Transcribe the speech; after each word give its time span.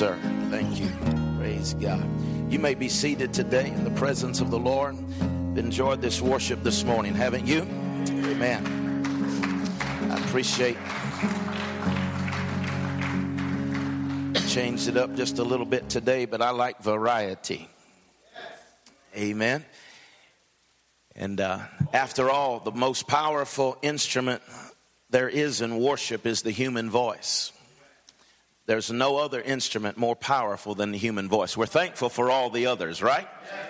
Sir, 0.00 0.16
thank 0.48 0.78
you. 0.78 0.88
Praise 1.40 1.74
God. 1.74 2.08
You 2.52 2.60
may 2.60 2.76
be 2.76 2.88
seated 2.88 3.34
today 3.34 3.66
in 3.66 3.82
the 3.82 3.90
presence 3.90 4.40
of 4.40 4.48
the 4.48 4.58
Lord. 4.58 4.96
Enjoyed 5.56 6.00
this 6.00 6.20
worship 6.20 6.62
this 6.62 6.84
morning, 6.84 7.16
haven't 7.16 7.48
you? 7.48 7.62
Amen. 8.08 8.64
I 10.08 10.24
appreciate 10.24 10.76
changed 14.46 14.86
it 14.86 14.96
up 14.96 15.16
just 15.16 15.40
a 15.40 15.42
little 15.42 15.66
bit 15.66 15.88
today, 15.88 16.26
but 16.26 16.40
I 16.40 16.50
like 16.50 16.80
variety. 16.80 17.68
Amen. 19.16 19.64
And 21.16 21.40
uh, 21.40 21.58
after 21.92 22.30
all, 22.30 22.60
the 22.60 22.70
most 22.70 23.08
powerful 23.08 23.76
instrument 23.82 24.42
there 25.10 25.28
is 25.28 25.60
in 25.60 25.80
worship 25.80 26.24
is 26.24 26.42
the 26.42 26.52
human 26.52 26.88
voice. 26.88 27.50
There's 28.68 28.90
no 28.90 29.16
other 29.16 29.40
instrument 29.40 29.96
more 29.96 30.14
powerful 30.14 30.74
than 30.74 30.92
the 30.92 30.98
human 30.98 31.26
voice. 31.26 31.56
We're 31.56 31.64
thankful 31.64 32.10
for 32.10 32.30
all 32.30 32.50
the 32.50 32.66
others, 32.66 33.02
right? 33.02 33.26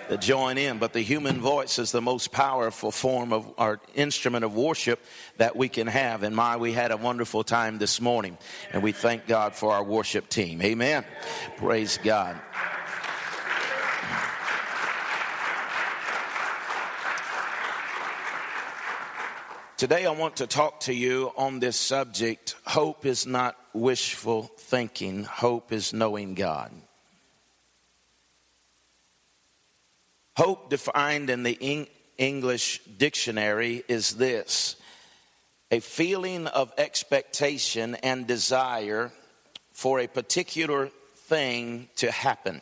That 0.09 0.19
join 0.19 0.57
in, 0.57 0.77
but 0.77 0.91
the 0.91 0.99
human 0.99 1.39
voice 1.39 1.79
is 1.79 1.93
the 1.93 2.01
most 2.01 2.33
powerful 2.33 2.91
form 2.91 3.31
of 3.31 3.49
our 3.57 3.79
instrument 3.95 4.43
of 4.43 4.55
worship 4.55 4.99
that 5.37 5.55
we 5.55 5.69
can 5.69 5.87
have. 5.87 6.23
And 6.23 6.35
my, 6.35 6.57
we 6.57 6.73
had 6.73 6.91
a 6.91 6.97
wonderful 6.97 7.45
time 7.45 7.77
this 7.77 8.01
morning, 8.01 8.37
and 8.73 8.83
we 8.83 8.91
thank 8.91 9.25
God 9.25 9.55
for 9.55 9.71
our 9.71 9.85
worship 9.85 10.27
team. 10.27 10.61
Amen. 10.61 11.05
Praise 11.55 11.97
God. 12.03 12.35
Today, 19.77 20.05
I 20.05 20.11
want 20.11 20.35
to 20.35 20.45
talk 20.45 20.81
to 20.81 20.93
you 20.93 21.31
on 21.37 21.61
this 21.61 21.77
subject. 21.77 22.57
Hope 22.65 23.05
is 23.05 23.25
not 23.25 23.55
wishful 23.73 24.43
thinking, 24.57 25.23
hope 25.23 25.71
is 25.71 25.93
knowing 25.93 26.33
God. 26.33 26.71
Hope, 30.35 30.69
defined 30.69 31.29
in 31.29 31.43
the 31.43 31.87
English 32.17 32.81
dictionary, 32.97 33.83
is 33.87 34.15
this 34.15 34.77
a 35.71 35.79
feeling 35.79 36.47
of 36.47 36.73
expectation 36.77 37.95
and 37.95 38.25
desire 38.25 39.11
for 39.71 39.99
a 39.99 40.07
particular 40.07 40.89
thing 41.27 41.87
to 41.97 42.09
happen. 42.09 42.61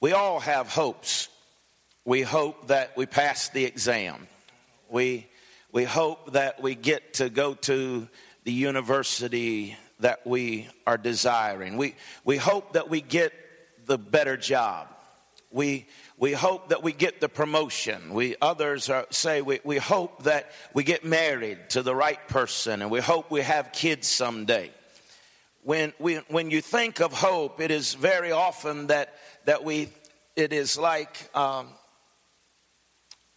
We 0.00 0.12
all 0.12 0.40
have 0.40 0.68
hopes. 0.68 1.28
We 2.04 2.22
hope 2.22 2.66
that 2.66 2.96
we 2.96 3.06
pass 3.06 3.48
the 3.48 3.64
exam. 3.64 4.28
We, 4.90 5.26
we 5.72 5.84
hope 5.84 6.32
that 6.32 6.62
we 6.62 6.74
get 6.74 7.14
to 7.14 7.30
go 7.30 7.54
to 7.54 8.08
the 8.44 8.52
university 8.52 9.76
that 10.00 10.26
we 10.26 10.68
are 10.86 10.98
desiring. 10.98 11.76
We, 11.76 11.94
we 12.24 12.36
hope 12.36 12.74
that 12.74 12.88
we 12.88 13.00
get 13.00 13.32
the 13.86 13.98
better 13.98 14.36
job. 14.36 14.88
We, 15.50 15.86
we 16.18 16.32
hope 16.32 16.68
that 16.68 16.82
we 16.82 16.92
get 16.92 17.20
the 17.20 17.28
promotion. 17.28 18.12
We 18.12 18.36
others 18.42 18.90
are, 18.90 19.06
say 19.10 19.40
we, 19.40 19.60
we 19.64 19.78
hope 19.78 20.24
that 20.24 20.50
we 20.74 20.84
get 20.84 21.04
married 21.04 21.70
to 21.70 21.82
the 21.82 21.94
right 21.94 22.26
person 22.28 22.82
and 22.82 22.90
we 22.90 23.00
hope 23.00 23.30
we 23.30 23.40
have 23.40 23.72
kids 23.72 24.08
someday. 24.08 24.70
When, 25.62 25.94
we, 25.98 26.16
when 26.28 26.50
you 26.50 26.60
think 26.60 27.00
of 27.00 27.12
hope, 27.12 27.60
it 27.60 27.70
is 27.70 27.94
very 27.94 28.32
often 28.32 28.88
that, 28.88 29.14
that 29.46 29.64
we, 29.64 29.88
it 30.36 30.52
is 30.52 30.76
like 30.76 31.30
um, 31.34 31.68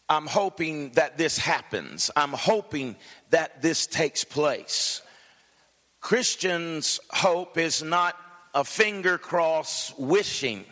I'm 0.09 0.27
hoping 0.27 0.91
that 0.91 1.17
this 1.17 1.37
happens. 1.37 2.09
I'm 2.15 2.31
hoping 2.31 2.95
that 3.29 3.61
this 3.61 3.87
takes 3.87 4.23
place. 4.23 5.01
Christians' 5.99 6.99
hope 7.09 7.57
is 7.57 7.83
not 7.83 8.15
a 8.53 8.63
finger 8.63 9.17
cross 9.17 9.93
wishing 9.97 10.65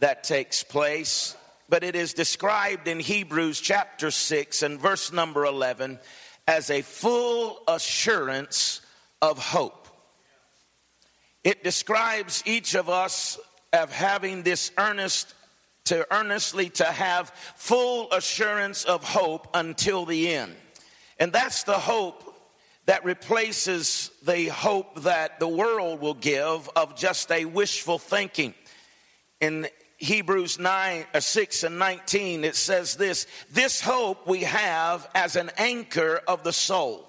that 0.00 0.22
takes 0.22 0.62
place, 0.62 1.36
but 1.68 1.82
it 1.82 1.96
is 1.96 2.14
described 2.14 2.86
in 2.86 3.00
Hebrews 3.00 3.60
chapter 3.60 4.10
6 4.12 4.62
and 4.62 4.80
verse 4.80 5.12
number 5.12 5.44
11 5.44 5.98
as 6.46 6.70
a 6.70 6.82
full 6.82 7.60
assurance 7.66 8.80
of 9.20 9.38
hope. 9.38 9.88
It 11.42 11.64
describes 11.64 12.42
each 12.46 12.74
of 12.74 12.88
us 12.88 13.38
of 13.72 13.92
having 13.92 14.42
this 14.42 14.70
earnest 14.78 15.34
to 15.88 16.06
earnestly 16.14 16.68
to 16.68 16.84
have 16.84 17.30
full 17.56 18.12
assurance 18.12 18.84
of 18.84 19.02
hope 19.02 19.48
until 19.54 20.04
the 20.04 20.34
end. 20.34 20.54
And 21.18 21.32
that's 21.32 21.62
the 21.62 21.78
hope 21.78 22.24
that 22.84 23.04
replaces 23.04 24.10
the 24.22 24.48
hope 24.48 25.02
that 25.02 25.40
the 25.40 25.48
world 25.48 26.00
will 26.00 26.14
give 26.14 26.68
of 26.76 26.94
just 26.94 27.32
a 27.32 27.46
wishful 27.46 27.98
thinking. 27.98 28.54
In 29.40 29.68
Hebrews 29.96 30.58
9, 30.58 31.06
uh, 31.12 31.20
6 31.20 31.64
and 31.64 31.78
19, 31.78 32.44
it 32.44 32.54
says 32.54 32.96
this 32.96 33.26
This 33.50 33.80
hope 33.80 34.26
we 34.26 34.40
have 34.40 35.08
as 35.14 35.36
an 35.36 35.50
anchor 35.56 36.20
of 36.28 36.44
the 36.44 36.52
soul, 36.52 37.08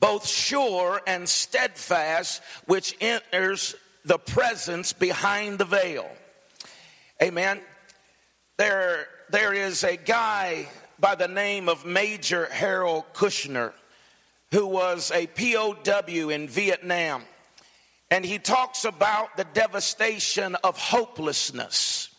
both 0.00 0.26
sure 0.26 1.00
and 1.06 1.28
steadfast, 1.28 2.42
which 2.66 2.96
enters 3.02 3.74
the 4.04 4.18
presence 4.18 4.94
behind 4.94 5.58
the 5.58 5.66
veil 5.66 6.08
Amen. 7.20 7.60
There, 8.58 9.08
there 9.30 9.52
is 9.52 9.82
a 9.82 9.96
guy 9.96 10.68
by 11.00 11.16
the 11.16 11.26
name 11.26 11.68
of 11.68 11.84
Major 11.84 12.46
Harold 12.46 13.06
Kushner 13.12 13.72
who 14.52 14.64
was 14.64 15.10
a 15.10 15.26
POW 15.26 16.28
in 16.28 16.46
Vietnam. 16.48 17.24
And 18.08 18.24
he 18.24 18.38
talks 18.38 18.84
about 18.84 19.36
the 19.36 19.46
devastation 19.52 20.54
of 20.62 20.78
hopelessness. 20.78 22.14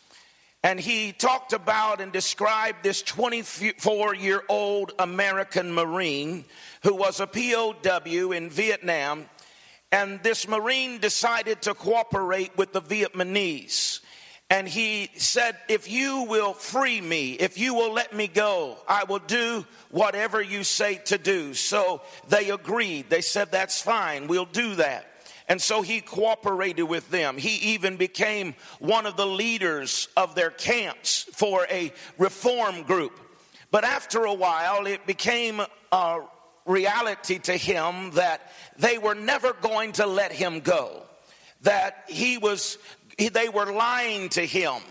And 0.64 0.78
he 0.78 1.14
talked 1.14 1.54
about 1.54 2.02
and 2.02 2.12
described 2.12 2.84
this 2.84 3.02
24 3.02 4.16
year 4.16 4.44
old 4.50 4.92
American 5.00 5.74
Marine 5.74 6.44
who 6.84 6.94
was 6.94 7.22
a 7.22 7.28
POW 7.28 8.34
in 8.34 8.50
Vietnam. 8.50 9.30
And 9.94 10.22
this 10.24 10.46
Marine 10.46 11.00
decided 11.00 11.62
to 11.62 11.74
cooperate 11.74 12.58
with 12.58 12.74
the 12.74 12.82
Vietnamese. 12.82 14.02
And 14.50 14.68
he 14.68 15.12
said, 15.16 15.58
If 15.68 15.90
you 15.90 16.24
will 16.24 16.54
free 16.54 17.02
me, 17.02 17.34
if 17.34 17.58
you 17.58 17.76
will 17.76 17.94
let 17.94 18.14
me 18.14 18.28
go, 18.28 18.78
I 18.88 19.04
will 19.04 19.20
do 19.20 19.66
whatever 19.92 20.42
you 20.42 20.64
say 20.64 20.96
to 21.06 21.18
do. 21.20 21.54
So 21.54 22.02
they 22.30 22.50
agreed. 22.50 23.10
They 23.10 23.22
said, 23.22 23.52
That's 23.52 23.82
fine, 23.82 24.28
we'll 24.28 24.46
do 24.46 24.76
that. 24.76 25.06
And 25.48 25.62
so 25.62 25.82
he 25.82 26.02
cooperated 26.02 26.88
with 26.88 27.10
them. 27.10 27.38
He 27.38 27.74
even 27.74 27.98
became 27.98 28.54
one 28.78 29.08
of 29.08 29.18
the 29.18 29.26
leaders 29.26 30.08
of 30.16 30.36
their 30.36 30.52
camps 30.52 31.26
for 31.34 31.66
a 31.72 31.92
reform 32.20 32.84
group. 32.84 33.20
But 33.72 33.84
after 33.84 34.26
a 34.26 34.34
while, 34.34 34.86
it 34.86 35.08
became 35.08 35.62
a 35.92 36.20
reality 36.66 37.40
to 37.40 37.54
him 37.54 38.12
that 38.12 38.52
they 38.78 39.00
were 39.00 39.16
never 39.16 39.54
going 39.54 39.94
to 39.94 40.06
let 40.06 40.32
him 40.32 40.60
go 40.60 41.04
that 41.62 42.06
he 42.08 42.38
was 42.38 42.78
they 43.28 43.50
were 43.50 43.72
lying 43.72 44.30
to 44.30 44.46
him. 44.46 44.82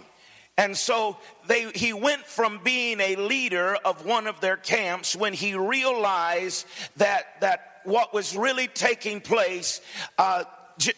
And 0.59 0.77
so 0.77 1.17
they, 1.47 1.71
he 1.71 1.93
went 1.93 2.27
from 2.27 2.61
being 2.63 3.01
a 3.01 3.15
leader 3.15 3.77
of 3.85 4.05
one 4.05 4.27
of 4.27 4.41
their 4.41 4.57
camps 4.57 5.15
when 5.15 5.33
he 5.33 5.55
realized 5.55 6.67
that, 6.97 7.41
that 7.41 7.81
what 7.85 8.13
was 8.13 8.37
really 8.37 8.67
taking 8.67 9.21
place, 9.21 9.81
uh, 10.19 10.45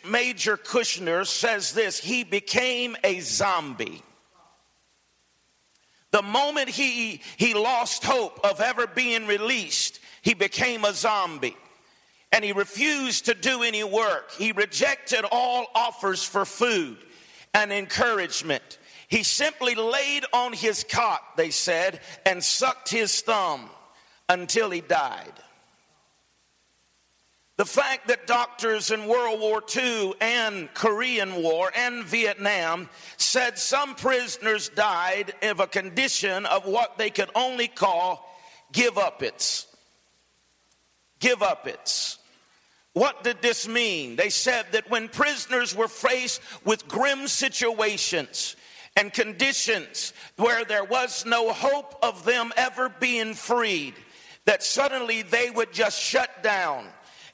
Major 0.09 0.57
Kushner 0.57 1.27
says 1.27 1.73
this 1.73 1.99
he 1.99 2.25
became 2.25 2.97
a 3.05 3.21
zombie. 3.21 4.03
The 6.11 6.23
moment 6.23 6.71
he, 6.71 7.21
he 7.37 7.55
lost 7.55 8.03
hope 8.03 8.41
of 8.43 8.61
ever 8.61 8.87
being 8.87 9.27
released, 9.27 10.01
he 10.23 10.35
became 10.35 10.85
a 10.85 10.93
zombie 10.93 11.57
and 12.33 12.45
he 12.45 12.53
refused 12.53 13.27
to 13.27 13.35
do 13.35 13.62
any 13.62 13.85
work. 13.85 14.33
He 14.33 14.53
rejected 14.53 15.25
all 15.31 15.67
offers 15.75 16.25
for 16.25 16.45
food 16.45 16.97
and 17.55 17.73
encouragement. 17.73 18.79
He 19.08 19.23
simply 19.23 19.75
laid 19.75 20.25
on 20.32 20.52
his 20.52 20.85
cot, 20.85 21.23
they 21.37 21.50
said, 21.50 22.00
and 22.25 22.43
sucked 22.43 22.91
his 22.91 23.20
thumb 23.23 23.69
until 24.29 24.70
he 24.70 24.81
died. 24.81 25.32
The 27.56 27.67
fact 27.67 28.08
that 28.08 28.26
doctors 28.26 28.91
in 28.91 29.06
World 29.06 29.38
War 29.38 29.62
II 29.76 30.14
and 30.19 30.73
Korean 30.73 31.43
War 31.43 31.70
and 31.76 32.05
Vietnam 32.05 32.88
said 33.19 33.58
some 33.58 33.97
prisoners 33.97 34.70
died 34.70 35.35
of 35.43 35.61
a 35.61 35.67
condition 35.67 36.47
of 36.47 36.64
what 36.64 36.97
they 36.97 37.11
could 37.11 37.29
only 37.35 37.69
call 37.69 38.26
give-up-itis. 38.73 39.67
Give 41.19 41.43
up 41.43 41.67
its. 41.67 42.19
What 42.92 43.22
did 43.22 43.40
this 43.40 43.69
mean? 43.69 44.16
They 44.16 44.31
said 44.31 44.66
that 44.72 44.90
when 44.90 45.08
prisoners 45.08 45.75
were 45.76 45.88
faced 45.88 46.40
with 46.64 46.88
grim 46.88 47.28
situations 47.28 48.56
and 48.96 49.12
conditions 49.12 50.12
where 50.37 50.64
there 50.64 50.84
was 50.84 51.25
no 51.25 51.52
hope 51.52 51.96
of 52.02 52.25
them 52.25 52.52
ever 52.56 52.88
being 52.88 53.34
freed, 53.34 53.94
that 54.44 54.64
suddenly 54.64 55.22
they 55.22 55.50
would 55.50 55.72
just 55.72 56.00
shut 56.00 56.42
down 56.42 56.87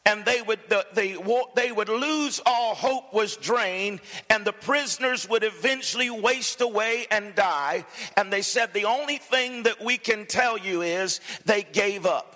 and 0.07 0.25
they 0.25 0.41
would, 0.41 0.61
the, 0.69 0.87
the, 0.95 1.47
they 1.57 1.73
would 1.73 1.89
lose 1.89 2.41
all 2.47 2.77
hope 2.77 3.13
was 3.13 3.37
drained, 3.37 4.01
and 4.31 4.45
the 4.45 4.53
prisoners 4.53 5.29
would 5.29 5.43
eventually 5.43 6.11
waste 6.11 6.61
away 6.61 7.07
and 7.11 7.35
die. 7.35 7.85
And 8.17 8.33
they 8.33 8.43
said, 8.43 8.73
The 8.73 8.85
only 8.85 9.19
thing 9.19 9.65
that 9.65 9.85
we 9.85 9.99
can 9.99 10.25
tell 10.27 10.57
you 10.57 10.83
is 10.83 11.21
they 11.45 11.65
gave 11.65 12.07
up. 12.07 12.36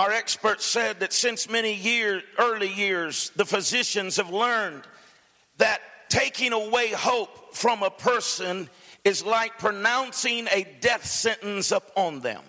Our 0.00 0.12
experts 0.12 0.64
said 0.64 1.00
that 1.00 1.12
since 1.12 1.46
many 1.46 1.74
years, 1.74 2.22
early 2.38 2.72
years, 2.72 3.32
the 3.36 3.44
physicians 3.44 4.16
have 4.16 4.30
learned 4.30 4.84
that 5.58 5.82
taking 6.08 6.54
away 6.54 6.88
hope 6.88 7.54
from 7.54 7.82
a 7.82 7.90
person 7.90 8.70
is 9.04 9.22
like 9.22 9.58
pronouncing 9.58 10.48
a 10.50 10.66
death 10.80 11.04
sentence 11.04 11.70
upon 11.70 12.20
them. 12.20 12.42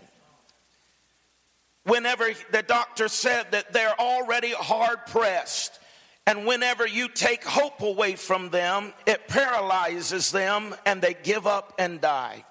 Whenever 1.83 2.29
the 2.53 2.63
doctor 2.63 3.09
said 3.09 3.47
that 3.51 3.73
they're 3.73 3.99
already 3.99 4.51
hard 4.51 5.05
pressed, 5.07 5.77
and 6.25 6.45
whenever 6.45 6.87
you 6.87 7.09
take 7.09 7.43
hope 7.43 7.81
away 7.81 8.15
from 8.15 8.49
them, 8.51 8.93
it 9.05 9.27
paralyzes 9.27 10.31
them 10.31 10.73
and 10.85 11.01
they 11.01 11.15
give 11.21 11.45
up 11.45 11.73
and 11.77 11.99
die. 11.99 12.45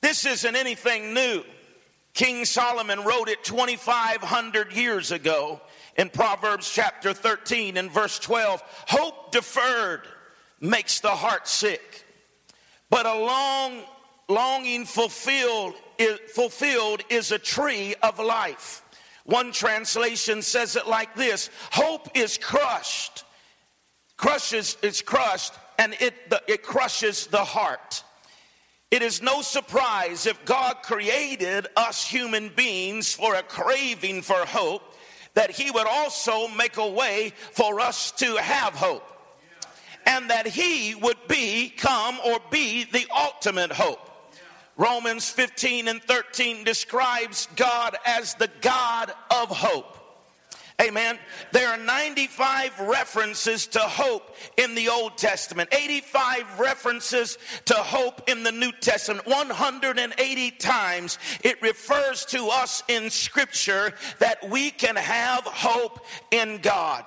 This 0.00 0.24
isn't 0.24 0.54
anything 0.54 1.12
new. 1.12 1.42
King 2.16 2.46
Solomon 2.46 3.04
wrote 3.04 3.28
it 3.28 3.44
2,500 3.44 4.72
years 4.72 5.12
ago 5.12 5.60
in 5.98 6.08
Proverbs 6.08 6.72
chapter 6.72 7.12
13 7.12 7.76
and 7.76 7.90
verse 7.90 8.18
12. 8.18 8.62
Hope 8.88 9.32
deferred 9.32 10.00
makes 10.58 11.00
the 11.00 11.10
heart 11.10 11.46
sick, 11.46 12.06
but 12.88 13.04
a 13.04 13.14
long 13.14 13.82
longing 14.30 14.86
fulfilled 14.86 15.74
is, 15.98 16.18
fulfilled 16.34 17.02
is 17.10 17.32
a 17.32 17.38
tree 17.38 17.94
of 18.02 18.18
life. 18.18 18.82
One 19.26 19.52
translation 19.52 20.40
says 20.40 20.74
it 20.74 20.86
like 20.88 21.14
this 21.16 21.50
Hope 21.70 22.16
is 22.16 22.38
crushed, 22.38 23.24
crushes, 24.16 24.78
is 24.80 25.02
crushed, 25.02 25.52
and 25.78 25.94
it, 26.00 26.30
the, 26.30 26.40
it 26.48 26.62
crushes 26.62 27.26
the 27.26 27.44
heart. 27.44 28.02
It 28.90 29.02
is 29.02 29.20
no 29.20 29.42
surprise 29.42 30.26
if 30.26 30.44
God 30.44 30.76
created 30.82 31.66
us 31.76 32.06
human 32.06 32.50
beings 32.50 33.12
for 33.12 33.34
a 33.34 33.42
craving 33.42 34.22
for 34.22 34.46
hope, 34.46 34.94
that 35.34 35.50
He 35.50 35.70
would 35.70 35.88
also 35.88 36.46
make 36.48 36.76
a 36.76 36.86
way 36.86 37.32
for 37.52 37.80
us 37.80 38.12
to 38.12 38.36
have 38.36 38.74
hope. 38.74 39.04
And 40.06 40.30
that 40.30 40.46
He 40.46 40.94
would 40.94 41.18
become 41.26 42.18
or 42.24 42.38
be 42.50 42.84
the 42.84 43.06
ultimate 43.14 43.72
hope. 43.72 44.00
Romans 44.76 45.30
15 45.30 45.88
and 45.88 46.02
13 46.02 46.62
describes 46.62 47.48
God 47.56 47.96
as 48.06 48.34
the 48.34 48.50
God 48.60 49.10
of 49.30 49.48
hope. 49.48 49.95
Amen. 50.80 51.18
There 51.52 51.68
are 51.68 51.78
95 51.78 52.80
references 52.80 53.66
to 53.68 53.78
hope 53.78 54.36
in 54.58 54.74
the 54.74 54.90
Old 54.90 55.16
Testament, 55.16 55.70
85 55.72 56.60
references 56.60 57.38
to 57.64 57.74
hope 57.74 58.28
in 58.28 58.42
the 58.42 58.52
New 58.52 58.72
Testament. 58.72 59.26
180 59.26 60.50
times 60.52 61.18
it 61.42 61.60
refers 61.62 62.26
to 62.26 62.48
us 62.48 62.82
in 62.88 63.08
Scripture 63.08 63.94
that 64.18 64.50
we 64.50 64.70
can 64.70 64.96
have 64.96 65.44
hope 65.44 66.04
in 66.30 66.58
God. 66.58 67.04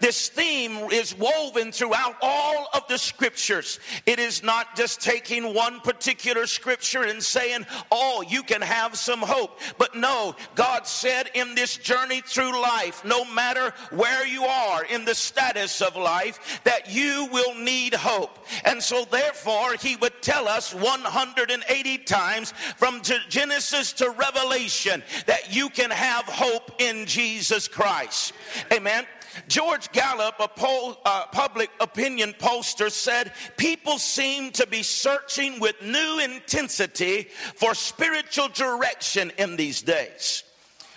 This 0.00 0.28
theme 0.28 0.76
is 0.92 1.16
woven 1.16 1.72
throughout 1.72 2.16
all 2.20 2.68
of 2.74 2.86
the 2.88 2.98
scriptures. 2.98 3.80
It 4.04 4.18
is 4.18 4.42
not 4.42 4.76
just 4.76 5.00
taking 5.00 5.54
one 5.54 5.80
particular 5.80 6.46
scripture 6.46 7.02
and 7.02 7.22
saying, 7.22 7.66
oh, 7.90 8.24
you 8.28 8.42
can 8.42 8.62
have 8.62 8.96
some 8.96 9.20
hope. 9.20 9.58
But 9.78 9.94
no, 9.94 10.36
God 10.54 10.86
said 10.86 11.30
in 11.34 11.54
this 11.54 11.76
journey 11.76 12.20
through 12.20 12.60
life, 12.60 13.04
no 13.04 13.24
matter 13.24 13.72
where 13.90 14.26
you 14.26 14.44
are 14.44 14.84
in 14.84 15.04
the 15.04 15.14
status 15.14 15.80
of 15.80 15.96
life, 15.96 16.60
that 16.64 16.90
you 16.90 17.28
will 17.32 17.54
need 17.54 17.94
hope. 17.94 18.38
And 18.64 18.82
so 18.82 19.04
therefore, 19.04 19.74
he 19.74 19.96
would 19.96 20.20
tell 20.22 20.48
us 20.48 20.74
180 20.74 21.98
times 21.98 22.52
from 22.76 23.02
Genesis 23.28 23.92
to 23.94 24.10
Revelation 24.10 25.02
that 25.26 25.54
you 25.54 25.68
can 25.70 25.90
have 25.90 26.24
hope 26.26 26.80
in 26.80 27.06
Jesus 27.06 27.68
Christ. 27.68 28.32
Amen. 28.72 29.06
George 29.48 29.90
Gallup, 29.92 30.34
a 30.40 30.48
poll, 30.48 30.96
uh, 31.04 31.26
public 31.26 31.70
opinion 31.80 32.34
pollster, 32.38 32.90
said 32.90 33.32
people 33.56 33.98
seem 33.98 34.52
to 34.52 34.66
be 34.66 34.82
searching 34.82 35.60
with 35.60 35.80
new 35.82 36.20
intensity 36.20 37.28
for 37.54 37.74
spiritual 37.74 38.48
direction 38.48 39.32
in 39.38 39.56
these 39.56 39.82
days. 39.82 40.42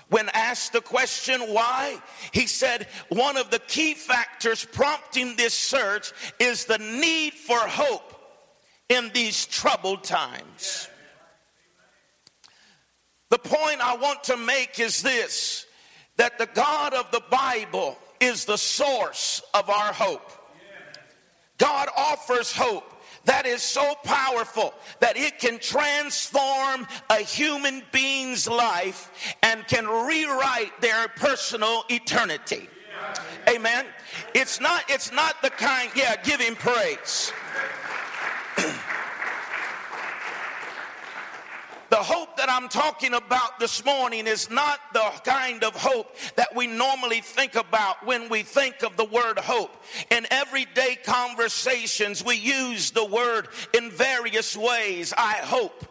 When 0.10 0.30
asked 0.34 0.74
the 0.74 0.82
question 0.82 1.42
why, 1.54 2.02
he 2.32 2.48
said 2.48 2.88
one 3.10 3.38
of 3.38 3.52
the 3.52 3.60
key 3.60 3.94
factors 3.94 4.66
prompting 4.66 5.36
this 5.36 5.54
search 5.54 6.12
is 6.40 6.66
the 6.66 6.80
need 6.80 7.34
for 7.34 7.60
hope 7.60 8.16
in 8.90 9.12
these 9.14 9.46
troubled 9.46 10.04
times. 10.04 10.88
The 13.30 13.38
point 13.38 13.82
I 13.82 13.96
want 13.98 14.24
to 14.26 14.38
make 14.38 14.80
is 14.80 15.04
this 15.04 15.68
that 16.18 16.38
the 16.38 16.48
God 16.48 16.94
of 16.94 17.10
the 17.12 17.22
Bible 17.30 17.98
is 18.20 18.46
the 18.46 18.58
source 18.58 19.42
of 19.54 19.70
our 19.70 19.94
hope. 19.94 20.32
God 21.58 21.90
offers 21.96 22.52
hope 22.52 22.86
that 23.26 23.46
is 23.46 23.62
so 23.62 23.96
powerful 24.04 24.74
that 25.02 25.18
it 25.18 25.40
can 25.40 25.60
transform 25.60 26.88
a 27.10 27.18
human 27.18 27.84
being's 27.92 28.48
life 28.48 29.36
and 29.44 29.68
can 29.68 29.86
rewrite 29.86 30.80
their 30.82 31.08
personal 31.10 31.84
eternity. 31.90 32.70
Amen. 33.48 33.86
It's 34.34 34.60
not 34.60 34.84
it's 34.90 35.12
not 35.12 35.42
the 35.42 35.50
kind 35.50 35.90
yeah, 35.96 36.16
give 36.24 36.40
him 36.40 36.56
praise. 36.56 37.32
Hope 42.04 42.38
that 42.38 42.50
I'm 42.50 42.70
talking 42.70 43.14
about 43.14 43.60
this 43.60 43.84
morning 43.86 44.28
is 44.28 44.50
not 44.50 44.80
the 44.94 45.12
kind 45.24 45.64
of 45.64 45.76
hope 45.76 46.16
that 46.36 46.56
we 46.56 46.68
normally 46.68 47.22
think 47.22 47.56
about 47.56 48.06
when 48.06 48.30
we 48.30 48.44
think 48.44 48.84
of 48.84 48.98
the 48.98 49.06
word 49.06 49.40
hope. 49.40 49.76
In 50.10 50.26
everyday 50.32 50.98
conversations, 51.04 52.24
we 52.24 52.36
use 52.36 52.92
the 52.92 53.06
word 53.06 53.48
in 53.74 53.92
various 53.92 54.56
ways. 54.58 55.14
I 55.18 55.34
hope. 55.34 55.86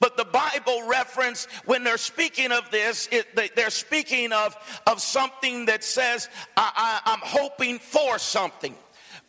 But 0.00 0.16
the 0.16 0.24
Bible 0.24 0.86
reference, 0.86 1.46
when 1.64 1.82
they're 1.82 1.96
speaking 1.96 2.52
of 2.52 2.70
this, 2.70 3.08
it, 3.10 3.26
they're 3.56 3.70
speaking 3.70 4.32
of, 4.32 4.54
of 4.86 5.00
something 5.00 5.66
that 5.66 5.82
says, 5.82 6.28
I, 6.56 7.00
I, 7.06 7.12
I'm 7.12 7.20
hoping 7.22 7.78
for 7.78 8.18
something. 8.18 8.74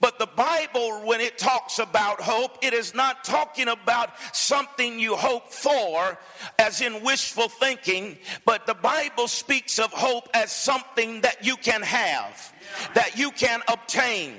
But 0.01 0.19
the 0.19 0.27
Bible, 0.27 1.01
when 1.05 1.21
it 1.21 1.37
talks 1.37 1.79
about 1.79 2.19
hope, 2.19 2.57
it 2.61 2.73
is 2.73 2.93
not 2.93 3.23
talking 3.23 3.69
about 3.69 4.11
something 4.33 4.99
you 4.99 5.15
hope 5.15 5.51
for, 5.51 6.17
as 6.59 6.81
in 6.81 7.01
wishful 7.01 7.47
thinking, 7.47 8.17
but 8.45 8.67
the 8.67 8.73
Bible 8.73 9.27
speaks 9.27 9.79
of 9.79 9.91
hope 9.93 10.27
as 10.33 10.51
something 10.51 11.21
that 11.21 11.45
you 11.45 11.55
can 11.55 11.81
have, 11.81 12.53
that 12.93 13.17
you 13.17 13.31
can 13.31 13.61
obtain. 13.67 14.33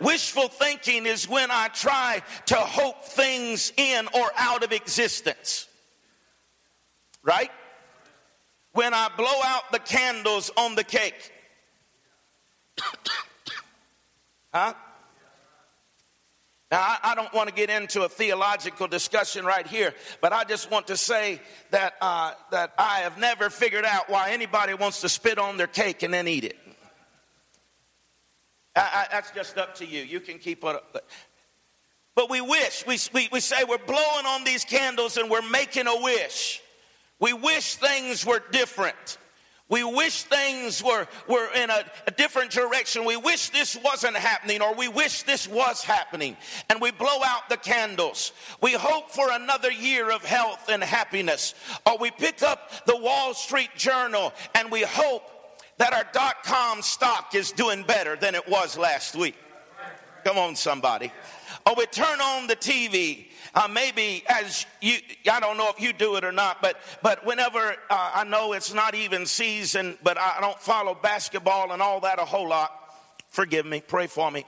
Wishful 0.00 0.48
thinking 0.48 1.06
is 1.06 1.28
when 1.28 1.50
I 1.50 1.68
try 1.68 2.22
to 2.46 2.56
hope 2.56 3.04
things 3.04 3.72
in 3.76 4.08
or 4.14 4.30
out 4.36 4.64
of 4.64 4.72
existence. 4.72 5.68
Right? 7.22 7.50
When 8.72 8.94
I 8.94 9.10
blow 9.16 9.40
out 9.44 9.70
the 9.70 9.78
candles 9.78 10.50
on 10.56 10.74
the 10.74 10.84
cake. 10.84 11.30
huh? 14.54 14.72
Now, 16.72 16.80
I, 16.80 17.12
I, 17.12 17.14
don't 17.14 17.32
want 17.34 17.50
to 17.50 17.54
get 17.54 17.68
into 17.68 18.02
a 18.02 18.08
theological 18.08 18.88
discussion 18.88 19.44
right 19.44 19.66
here, 19.66 19.92
but 20.22 20.32
I 20.32 20.44
just 20.44 20.70
want 20.70 20.86
to 20.86 20.96
say 20.96 21.38
that, 21.70 21.96
uh, 22.00 22.32
that 22.50 22.72
I 22.78 23.00
have 23.00 23.18
never 23.18 23.50
figured 23.50 23.84
out 23.84 24.08
why 24.08 24.30
anybody 24.30 24.72
wants 24.72 25.02
to 25.02 25.10
spit 25.10 25.38
on 25.38 25.58
their 25.58 25.66
cake 25.66 26.02
and 26.02 26.14
then 26.14 26.26
eat 26.26 26.44
it. 26.44 26.56
I, 28.74 28.80
I, 28.80 29.06
that's 29.12 29.30
just 29.32 29.58
up 29.58 29.74
to 29.76 29.86
you. 29.86 30.00
You 30.00 30.18
can 30.18 30.38
keep 30.38 30.64
it 30.64 30.74
up. 30.74 30.96
But 32.14 32.30
we 32.30 32.40
wish, 32.40 32.86
we, 32.86 32.96
we, 33.12 33.28
we 33.30 33.40
say 33.40 33.64
we're 33.64 33.76
blowing 33.76 34.24
on 34.26 34.44
these 34.44 34.64
candles 34.64 35.18
and 35.18 35.30
we're 35.30 35.46
making 35.50 35.86
a 35.88 36.00
wish. 36.00 36.62
We 37.20 37.34
wish 37.34 37.74
things 37.74 38.24
were 38.24 38.40
different. 38.50 39.18
We 39.72 39.84
wish 39.84 40.24
things 40.24 40.84
were, 40.84 41.06
were 41.26 41.48
in 41.54 41.70
a, 41.70 41.82
a, 42.06 42.10
different 42.10 42.50
direction. 42.50 43.06
We 43.06 43.16
wish 43.16 43.48
this 43.48 43.74
wasn't 43.74 44.16
happening, 44.16 44.60
or 44.60 44.74
we 44.74 44.86
wish 44.86 45.22
this 45.22 45.48
was 45.48 45.82
happening. 45.82 46.36
And 46.68 46.78
we 46.78 46.90
blow 46.90 47.22
out 47.24 47.48
the 47.48 47.56
candles. 47.56 48.32
We 48.60 48.74
hope 48.74 49.10
for 49.12 49.32
another 49.32 49.72
year 49.72 50.10
of 50.10 50.26
health 50.26 50.68
and 50.68 50.84
happiness. 50.84 51.54
Or 51.86 51.96
we 51.96 52.10
pick 52.10 52.42
up 52.42 52.84
the 52.84 52.98
Wall 52.98 53.32
Street 53.32 53.70
Journal 53.74 54.34
and 54.54 54.70
we 54.70 54.82
hope 54.82 55.22
that 55.78 55.94
our 55.94 56.04
dot 56.12 56.44
com 56.44 56.82
stock 56.82 57.34
is 57.34 57.50
doing 57.50 57.82
better 57.82 58.14
than 58.14 58.34
it 58.34 58.46
was 58.46 58.76
last 58.76 59.16
week. 59.16 59.36
Come 60.22 60.36
on, 60.36 60.54
somebody. 60.54 61.10
Or 61.66 61.74
we 61.78 61.86
turn 61.86 62.20
on 62.20 62.46
the 62.46 62.56
TV 62.56 63.28
uh, 63.54 63.68
maybe 63.70 64.24
as 64.28 64.66
you, 64.80 64.96
I 65.30 65.40
don't 65.40 65.56
know 65.56 65.68
if 65.68 65.80
you 65.80 65.92
do 65.92 66.16
it 66.16 66.24
or 66.24 66.32
not, 66.32 66.62
but, 66.62 66.76
but 67.02 67.24
whenever 67.26 67.76
uh, 67.90 68.10
I 68.14 68.24
know 68.24 68.54
it's 68.54 68.72
not 68.72 68.94
even 68.94 69.26
season, 69.26 69.98
but 70.02 70.16
I 70.18 70.38
don't 70.40 70.58
follow 70.58 70.94
basketball 70.94 71.72
and 71.72 71.82
all 71.82 72.00
that 72.00 72.18
a 72.18 72.24
whole 72.24 72.48
lot, 72.48 72.72
forgive 73.28 73.66
me, 73.66 73.82
pray 73.86 74.06
for 74.06 74.30
me. 74.30 74.46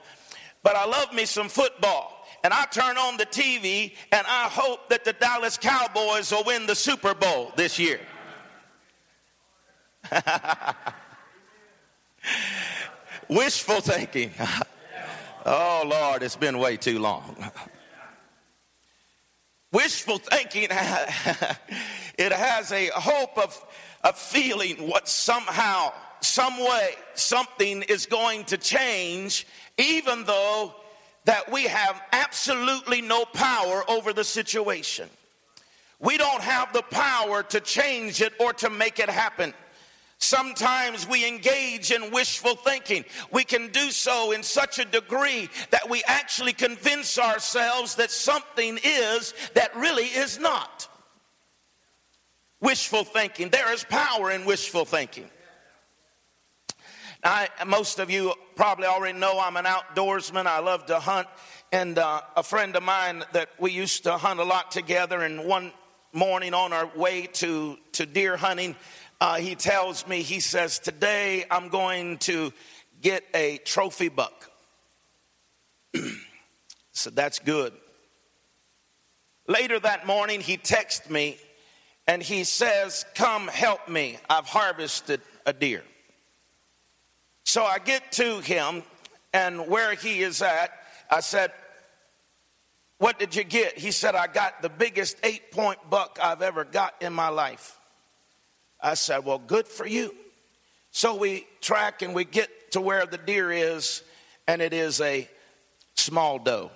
But 0.63 0.75
I 0.75 0.85
love 0.85 1.13
me 1.13 1.25
some 1.25 1.49
football. 1.49 2.11
And 2.43 2.53
I 2.53 2.65
turn 2.65 2.97
on 2.97 3.17
the 3.17 3.25
TV 3.25 3.93
and 4.11 4.25
I 4.27 4.43
hope 4.43 4.89
that 4.89 5.03
the 5.03 5.13
Dallas 5.13 5.57
Cowboys 5.57 6.31
will 6.31 6.43
win 6.43 6.65
the 6.67 6.75
Super 6.75 7.13
Bowl 7.13 7.51
this 7.55 7.79
year. 7.79 7.99
Wishful 13.29 13.81
thinking. 13.81 14.31
oh, 15.45 15.83
Lord, 15.85 16.23
it's 16.23 16.35
been 16.35 16.59
way 16.59 16.77
too 16.77 16.99
long. 16.99 17.35
Wishful 19.75 20.19
thinking, 20.19 20.63
it 22.17 22.31
has 22.31 22.71
a 22.71 22.87
hope 22.95 23.37
of, 23.37 23.61
of 24.05 24.17
feeling 24.17 24.87
what 24.87 25.09
somehow, 25.09 25.91
some 26.21 26.57
way, 26.57 26.91
something 27.15 27.81
is 27.81 28.05
going 28.05 28.45
to 28.45 28.57
change, 28.57 29.45
even 29.77 30.23
though 30.23 30.73
that 31.25 31.51
we 31.51 31.63
have 31.63 32.01
absolutely 32.13 33.01
no 33.01 33.25
power 33.25 33.83
over 33.89 34.13
the 34.13 34.23
situation. 34.23 35.09
We 35.99 36.15
don't 36.15 36.41
have 36.41 36.71
the 36.71 36.83
power 36.83 37.43
to 37.43 37.59
change 37.59 38.21
it 38.21 38.31
or 38.39 38.53
to 38.53 38.69
make 38.69 38.99
it 38.99 39.09
happen. 39.09 39.53
Sometimes 40.17 41.07
we 41.07 41.27
engage 41.27 41.91
in 41.91 42.11
wishful 42.11 42.55
thinking. 42.55 43.05
We 43.31 43.43
can 43.43 43.67
do 43.69 43.91
so 43.91 44.31
in 44.31 44.43
such 44.43 44.79
a 44.79 44.85
degree 44.85 45.49
that 45.71 45.89
we 45.89 46.03
actually 46.07 46.53
convince 46.53 47.19
ourselves 47.19 47.95
that 47.95 48.11
something 48.11 48.79
is 48.83 49.33
that 49.53 49.75
really 49.75 50.05
is 50.05 50.39
not. 50.39 50.87
Wishful 52.61 53.03
thinking. 53.03 53.49
There 53.49 53.71
is 53.73 53.83
power 53.83 54.31
in 54.31 54.45
wishful 54.45 54.85
thinking. 54.85 55.29
I, 57.23 57.49
most 57.65 57.99
of 57.99 58.09
you 58.09 58.33
probably 58.55 58.85
already 58.85 59.17
know 59.17 59.39
I'm 59.39 59.57
an 59.57 59.65
outdoorsman. 59.65 60.45
I 60.45 60.59
love 60.59 60.85
to 60.87 60.99
hunt. 60.99 61.27
And 61.71 61.97
uh, 61.97 62.21
a 62.35 62.43
friend 62.43 62.75
of 62.75 62.83
mine 62.83 63.23
that 63.33 63.49
we 63.59 63.71
used 63.71 64.03
to 64.03 64.17
hunt 64.17 64.39
a 64.39 64.43
lot 64.43 64.71
together, 64.71 65.21
and 65.21 65.45
one 65.45 65.73
morning 66.13 66.53
on 66.53 66.71
our 66.71 66.87
way 66.95 67.27
to, 67.33 67.77
to 67.93 68.05
deer 68.05 68.37
hunting, 68.37 68.75
uh, 69.25 69.37
he 69.37 69.55
tells 69.55 70.05
me, 70.05 70.21
he 70.21 70.39
says, 70.39 70.77
Today 70.77 71.45
I'm 71.49 71.69
going 71.69 72.19
to 72.19 72.53
get 73.01 73.23
a 73.33 73.57
trophy 73.65 74.07
buck. 74.07 74.51
so 76.91 77.09
that's 77.09 77.39
good. 77.39 77.73
Later 79.47 79.79
that 79.79 80.05
morning, 80.05 80.41
he 80.41 80.57
texts 80.57 81.09
me 81.09 81.39
and 82.05 82.21
he 82.21 82.43
says, 82.43 83.03
Come 83.15 83.47
help 83.47 83.89
me. 83.89 84.19
I've 84.29 84.45
harvested 84.45 85.21
a 85.47 85.53
deer. 85.53 85.83
So 87.45 87.63
I 87.63 87.79
get 87.79 88.11
to 88.13 88.41
him, 88.41 88.83
and 89.33 89.67
where 89.67 89.95
he 89.95 90.21
is 90.21 90.43
at, 90.43 90.69
I 91.09 91.21
said, 91.21 91.51
What 92.99 93.17
did 93.17 93.33
you 93.33 93.43
get? 93.43 93.75
He 93.79 93.89
said, 93.89 94.13
I 94.13 94.27
got 94.27 94.61
the 94.61 94.69
biggest 94.69 95.17
eight 95.23 95.51
point 95.51 95.79
buck 95.89 96.19
I've 96.21 96.43
ever 96.43 96.63
got 96.63 96.93
in 97.01 97.11
my 97.11 97.29
life. 97.29 97.79
I 98.85 98.93
said, 98.93 99.25
Well, 99.25 99.39
good 99.39 99.67
for 99.67 99.87
you. 99.87 100.13
So 100.91 101.15
we 101.15 101.47
track 101.59 102.03
and 102.03 102.13
we 102.13 102.23
get 102.23 102.71
to 102.73 102.81
where 102.81 103.07
the 103.07 103.17
deer 103.17 103.51
is, 103.51 104.03
and 104.47 104.61
it 104.61 104.73
is 104.73 105.01
a 105.01 105.27
small 105.95 106.37
doe. 106.37 106.69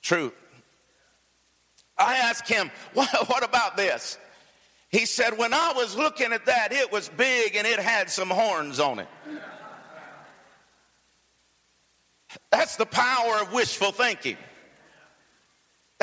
True. 0.00 0.32
I 1.98 2.16
asked 2.16 2.48
him, 2.48 2.70
what, 2.94 3.08
what, 3.28 3.44
about 3.44 3.76
this? 3.76 4.18
He 4.88 5.04
said, 5.04 5.36
When 5.36 5.52
I 5.52 5.74
was 5.76 5.94
looking 5.94 6.32
at 6.32 6.46
that, 6.46 6.72
it 6.72 6.90
was 6.90 7.10
big 7.10 7.56
and 7.56 7.66
it 7.66 7.78
had 7.78 8.08
some 8.08 8.30
horns 8.30 8.80
on 8.80 9.00
it. 9.00 9.08
That's 12.50 12.76
the 12.76 12.86
power 12.86 13.42
of 13.42 13.52
wishful 13.52 13.92
thinking. 13.92 14.38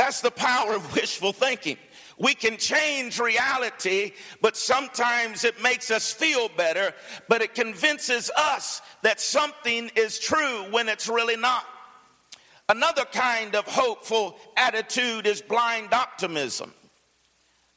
That's 0.02 0.22
the 0.22 0.32
power 0.32 0.74
of 0.74 0.96
wishful 0.96 1.32
thinking. 1.32 1.78
We 2.18 2.34
can 2.34 2.58
change 2.58 3.20
reality, 3.20 4.14
but 4.42 4.58
sometimes 4.58 5.44
it 5.44 5.62
makes 5.62 5.92
us 5.92 6.12
feel 6.12 6.50
better, 6.58 6.96
but 7.30 7.44
it 7.44 7.54
convinces 7.54 8.32
us 8.36 8.82
that 9.04 9.22
something 9.22 9.92
is 9.96 10.18
true 10.18 10.72
when 10.72 10.90
it's 10.90 11.08
really 11.08 11.38
not. 11.38 11.64
Another 12.68 13.06
kind 13.06 13.54
of 13.54 13.66
hopeful 13.66 14.40
attitude 14.58 15.28
is 15.28 15.40
blind 15.40 15.94
optimism. 15.94 16.74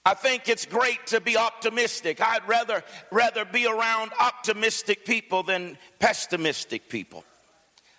I 0.07 0.14
think 0.14 0.49
it's 0.49 0.64
great 0.64 1.07
to 1.09 1.21
be 1.21 1.37
optimistic. 1.37 2.23
I'd 2.23 2.49
rather, 2.49 2.83
rather 3.11 3.45
be 3.45 3.66
around 3.66 4.12
optimistic 4.19 5.04
people 5.04 5.43
than 5.43 5.76
pessimistic 5.99 6.88
people. 6.88 7.23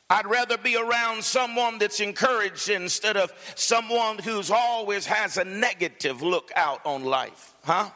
I'd 0.10 0.28
rather 0.28 0.58
be 0.58 0.76
around 0.78 1.24
someone 1.24 1.80
that's 1.80 2.00
encouraged 2.00 2.70
instead 2.70 3.18
of 3.18 3.34
someone 3.56 4.20
who's 4.20 4.52
always 4.52 5.06
has 5.08 5.38
a 5.38 5.44
negative 5.44 6.22
look 6.22 6.52
out 6.56 6.86
on 6.86 7.04
life. 7.04 7.56
Huh? 7.64 7.90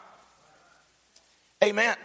Amen. 1.64 1.96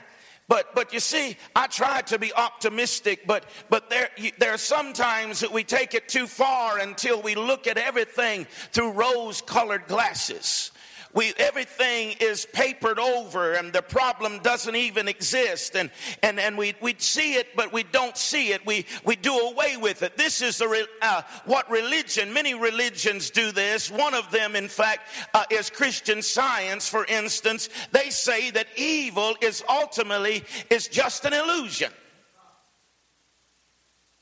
But 0.46 0.74
but 0.74 0.92
you 0.92 1.00
see, 1.00 1.38
I 1.56 1.68
try 1.68 2.02
to 2.02 2.18
be 2.18 2.34
optimistic, 2.34 3.26
but 3.26 3.46
but 3.70 3.88
there 3.88 4.10
there 4.38 4.52
are 4.52 4.58
sometimes 4.58 5.40
that 5.40 5.50
we 5.50 5.64
take 5.64 5.94
it 5.94 6.06
too 6.06 6.26
far 6.26 6.78
until 6.78 7.22
we 7.22 7.34
look 7.34 7.66
at 7.66 7.78
everything 7.78 8.46
through 8.72 8.92
rose-colored 8.92 9.86
glasses 9.86 10.70
we 11.14 11.32
everything 11.38 12.16
is 12.20 12.44
papered 12.52 12.98
over 12.98 13.54
and 13.54 13.72
the 13.72 13.82
problem 13.82 14.40
doesn't 14.40 14.74
even 14.74 15.06
exist. 15.08 15.76
And 15.76 15.90
and 16.22 16.40
and 16.40 16.58
we 16.58 16.74
we 16.80 16.94
see 16.98 17.34
it 17.34 17.54
but 17.56 17.72
we 17.72 17.84
don't 17.84 18.16
see 18.16 18.52
it. 18.52 18.66
We 18.66 18.84
we 19.04 19.16
do 19.16 19.32
away 19.32 19.76
with 19.76 20.02
it. 20.02 20.16
This 20.16 20.42
is 20.42 20.58
the 20.58 20.86
uh, 21.00 21.22
what 21.46 21.70
religion 21.70 22.32
many 22.32 22.54
religions 22.54 23.30
do 23.30 23.52
this. 23.52 23.90
One 23.90 24.12
of 24.14 24.30
them 24.32 24.56
in 24.56 24.68
fact 24.68 25.08
uh, 25.32 25.44
is 25.50 25.70
christian 25.70 26.20
science. 26.20 26.88
For 26.88 27.04
instance 27.06 27.68
they 27.92 28.10
say 28.10 28.50
that 28.50 28.66
evil 28.76 29.36
is 29.40 29.62
ultimately 29.68 30.44
is 30.68 30.88
just 30.88 31.24
an 31.24 31.32
illusion. 31.32 31.92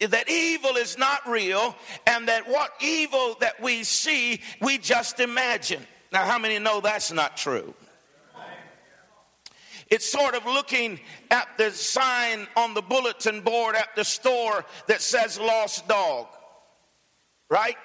That 0.01 0.29
evil 0.29 0.77
is 0.77 0.99
not 0.99 1.27
real 1.29 1.77
and 2.07 2.27
that 2.29 2.49
what 2.49 2.73
evil 2.81 3.37
that 3.41 3.63
we 3.63 3.85
see 3.85 4.41
we 4.61 4.77
just 4.77 5.21
imagine 5.21 5.87
now, 6.13 6.25
how 6.25 6.39
many 6.39 6.59
know 6.59 6.81
that's 6.81 7.11
not 7.11 7.37
true? 7.37 7.75
It's 9.89 10.11
sort 10.11 10.35
of 10.35 10.47
looking 10.47 11.01
at 11.31 11.49
the 11.59 11.71
sign 11.71 12.47
on 12.57 12.73
the 12.73 12.81
bulletin 12.81 13.43
board 13.43 13.75
at 13.75 13.95
the 13.95 14.05
store 14.05 14.65
that 14.87 15.03
says 15.03 15.39
lost 15.39 15.87
dog, 15.87 16.29
right? 17.51 17.77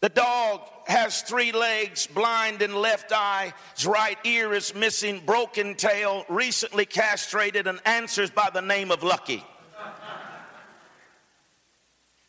The 0.00 0.08
dog 0.08 0.62
has 0.88 1.22
three 1.22 1.52
legs, 1.52 2.08
blind 2.08 2.62
in 2.62 2.74
left 2.74 3.12
eye, 3.12 3.52
his 3.76 3.86
right 3.86 4.18
ear 4.24 4.52
is 4.52 4.74
missing, 4.74 5.22
broken 5.24 5.76
tail, 5.76 6.24
recently 6.28 6.84
castrated, 6.84 7.68
and 7.68 7.80
answers 7.86 8.30
by 8.30 8.50
the 8.52 8.62
name 8.62 8.90
of 8.90 9.04
Lucky. 9.04 9.44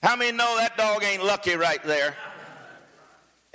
How 0.04 0.16
many 0.16 0.32
know 0.36 0.58
that 0.58 0.78
dog 0.78 1.04
ain't 1.04 1.26
lucky 1.26 1.56
right 1.56 1.84
there? 1.84 2.16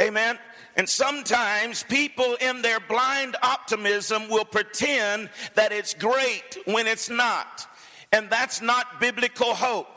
Amen. 0.00 0.38
And 0.78 0.88
sometimes 0.88 1.82
people 1.82 2.36
in 2.40 2.62
their 2.62 2.78
blind 2.78 3.34
optimism 3.42 4.28
will 4.28 4.44
pretend 4.44 5.28
that 5.56 5.72
it's 5.72 5.92
great 5.92 6.56
when 6.66 6.86
it's 6.86 7.10
not. 7.10 7.66
And 8.12 8.30
that's 8.30 8.62
not 8.62 9.00
biblical 9.00 9.54
hope. 9.54 9.88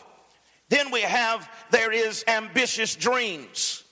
Then 0.69 0.89
we 0.89 1.01
have 1.01 1.47
there 1.69 1.91
is 1.91 2.23
ambitious 2.27 2.95
dreams, 2.95 3.83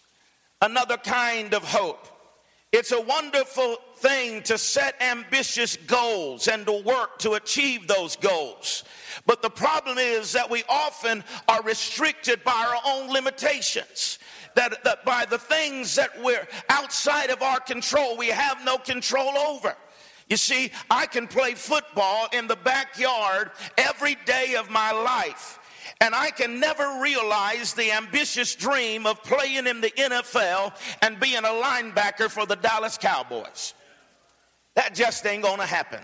another 0.64 0.98
kind 0.98 1.54
of 1.54 1.64
hope. 1.64 2.08
It's 2.72 2.92
a 2.92 3.02
wonderful 3.02 3.78
thing 3.98 4.42
to 4.44 4.58
set 4.58 4.96
ambitious 5.00 5.76
goals 5.76 6.48
and 6.48 6.66
to 6.66 6.82
work 6.84 7.20
to 7.20 7.34
achieve 7.34 7.88
those 7.88 8.16
goals. 8.16 8.84
But 9.28 9.44
the 9.44 9.50
problem 9.50 10.00
is 10.00 10.32
that 10.32 10.50
we 10.50 10.64
often 10.68 11.24
are 11.48 11.62
restricted 11.62 12.44
by 12.44 12.52
our 12.52 12.82
own 12.86 13.12
limitations 13.12 14.18
that, 14.56 14.84
that 14.84 15.06
by 15.06 15.26
the 15.30 15.38
things 15.38 15.96
that 15.96 16.22
we're 16.22 16.48
outside 16.70 17.30
of 17.30 17.42
our 17.42 17.60
control, 17.60 18.18
we 18.18 18.28
have 18.28 18.64
no 18.64 18.78
control 18.78 19.38
over. 19.38 19.76
You 20.30 20.38
see, 20.38 20.72
I 20.92 21.08
can 21.08 21.28
play 21.28 21.56
football 21.56 22.28
in 22.34 22.48
the 22.48 22.56
backyard 22.56 23.52
every 23.78 24.16
day 24.26 24.56
of 24.56 24.70
my 24.70 24.92
life. 24.92 25.60
And 26.02 26.16
I 26.16 26.30
can 26.30 26.60
never 26.60 27.00
realize 27.02 27.74
the 27.74 27.92
ambitious 27.92 28.56
dream 28.56 29.06
of 29.06 29.22
playing 29.24 29.68
in 29.68 29.82
the 29.82 29.90
NFL 29.90 30.74
and 31.02 31.20
being 31.20 31.40
a 31.40 31.42
linebacker 31.42 32.30
for 32.30 32.46
the 32.46 32.56
Dallas 32.56 32.98
Cowboys. 32.98 33.74
That 34.76 34.96
just 34.96 35.26
ain't 35.26 35.44
gonna 35.44 35.66
happen. 35.66 36.00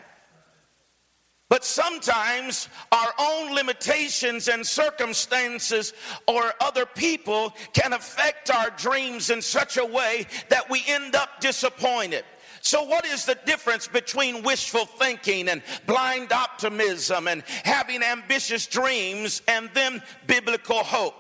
But 1.48 1.64
sometimes 1.64 2.70
our 2.92 3.14
own 3.20 3.54
limitations 3.54 4.48
and 4.48 4.66
circumstances 4.66 5.94
or 6.28 6.54
other 6.60 6.88
people 6.88 7.54
can 7.74 7.94
affect 7.94 8.50
our 8.50 8.72
dreams 8.72 9.30
in 9.30 9.42
such 9.44 9.78
a 9.78 9.86
way 9.86 10.26
that 10.50 10.70
we 10.70 10.84
end 10.88 11.16
up 11.16 11.40
disappointed. 11.42 12.26
So, 12.62 12.82
what 12.82 13.06
is 13.06 13.26
the 13.26 13.38
difference 13.46 13.88
between 13.88 14.42
wishful 14.42 14.86
thinking 14.86 15.50
and 15.50 15.62
blind 15.86 16.34
optimism 16.34 17.28
and 17.28 17.44
having 17.64 18.02
ambitious 18.02 18.66
dreams 18.66 19.44
and 19.48 19.70
then 19.76 20.02
biblical 20.26 20.84
hope? 20.84 21.14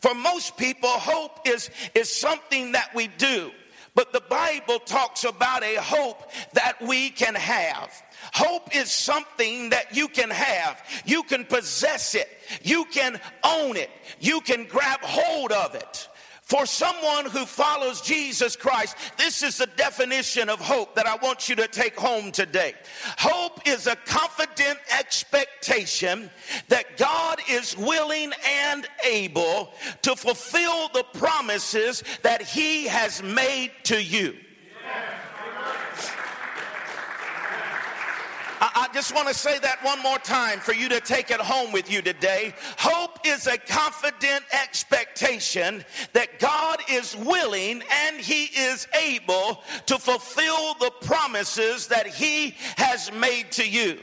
For 0.00 0.12
most 0.12 0.56
people, 0.56 0.88
hope 0.88 1.46
is, 1.46 1.70
is 1.94 2.10
something 2.10 2.72
that 2.72 2.92
we 2.96 3.06
do. 3.06 3.52
But 3.98 4.12
the 4.12 4.20
Bible 4.20 4.78
talks 4.78 5.24
about 5.24 5.64
a 5.64 5.74
hope 5.74 6.30
that 6.52 6.80
we 6.80 7.10
can 7.10 7.34
have. 7.34 7.90
Hope 8.32 8.76
is 8.76 8.92
something 8.92 9.70
that 9.70 9.96
you 9.96 10.06
can 10.06 10.30
have. 10.30 10.80
You 11.04 11.24
can 11.24 11.44
possess 11.44 12.14
it. 12.14 12.28
You 12.62 12.84
can 12.84 13.20
own 13.42 13.76
it. 13.76 13.90
You 14.20 14.40
can 14.42 14.66
grab 14.66 15.00
hold 15.02 15.50
of 15.50 15.74
it. 15.74 16.08
For 16.48 16.64
someone 16.64 17.26
who 17.26 17.44
follows 17.44 18.00
Jesus 18.00 18.56
Christ, 18.56 18.96
this 19.18 19.42
is 19.42 19.58
the 19.58 19.66
definition 19.66 20.48
of 20.48 20.58
hope 20.60 20.94
that 20.94 21.06
I 21.06 21.16
want 21.16 21.46
you 21.50 21.54
to 21.56 21.68
take 21.68 21.94
home 21.94 22.32
today. 22.32 22.72
Hope 23.18 23.68
is 23.68 23.86
a 23.86 23.96
confident 23.96 24.78
expectation 24.98 26.30
that 26.68 26.96
God 26.96 27.38
is 27.50 27.76
willing 27.76 28.32
and 28.46 28.86
able 29.04 29.74
to 30.00 30.16
fulfill 30.16 30.88
the 30.88 31.04
promises 31.12 32.02
that 32.22 32.40
He 32.40 32.86
has 32.86 33.22
made 33.22 33.70
to 33.84 34.02
you. 34.02 34.34
I, 38.60 38.88
just 38.92 39.14
want 39.14 39.28
to 39.28 39.34
say 39.34 39.58
that 39.60 39.82
one 39.84 40.02
more 40.02 40.18
time 40.18 40.58
for 40.58 40.72
you 40.72 40.88
to 40.88 41.00
take 41.00 41.30
it 41.30 41.40
home 41.40 41.72
with 41.72 41.90
you 41.90 42.02
today. 42.02 42.54
Hope 42.76 43.07
is 43.28 43.46
a 43.46 43.58
confident 43.58 44.44
expectation 44.52 45.84
that 46.12 46.38
God 46.38 46.80
is 46.90 47.16
willing 47.16 47.82
and 48.06 48.16
He 48.16 48.44
is 48.44 48.86
able 49.00 49.62
to 49.86 49.98
fulfill 49.98 50.74
the 50.74 50.92
promises 51.02 51.86
that 51.88 52.06
He 52.06 52.54
has 52.76 53.12
made 53.12 53.52
to 53.52 53.68
you. 53.68 53.98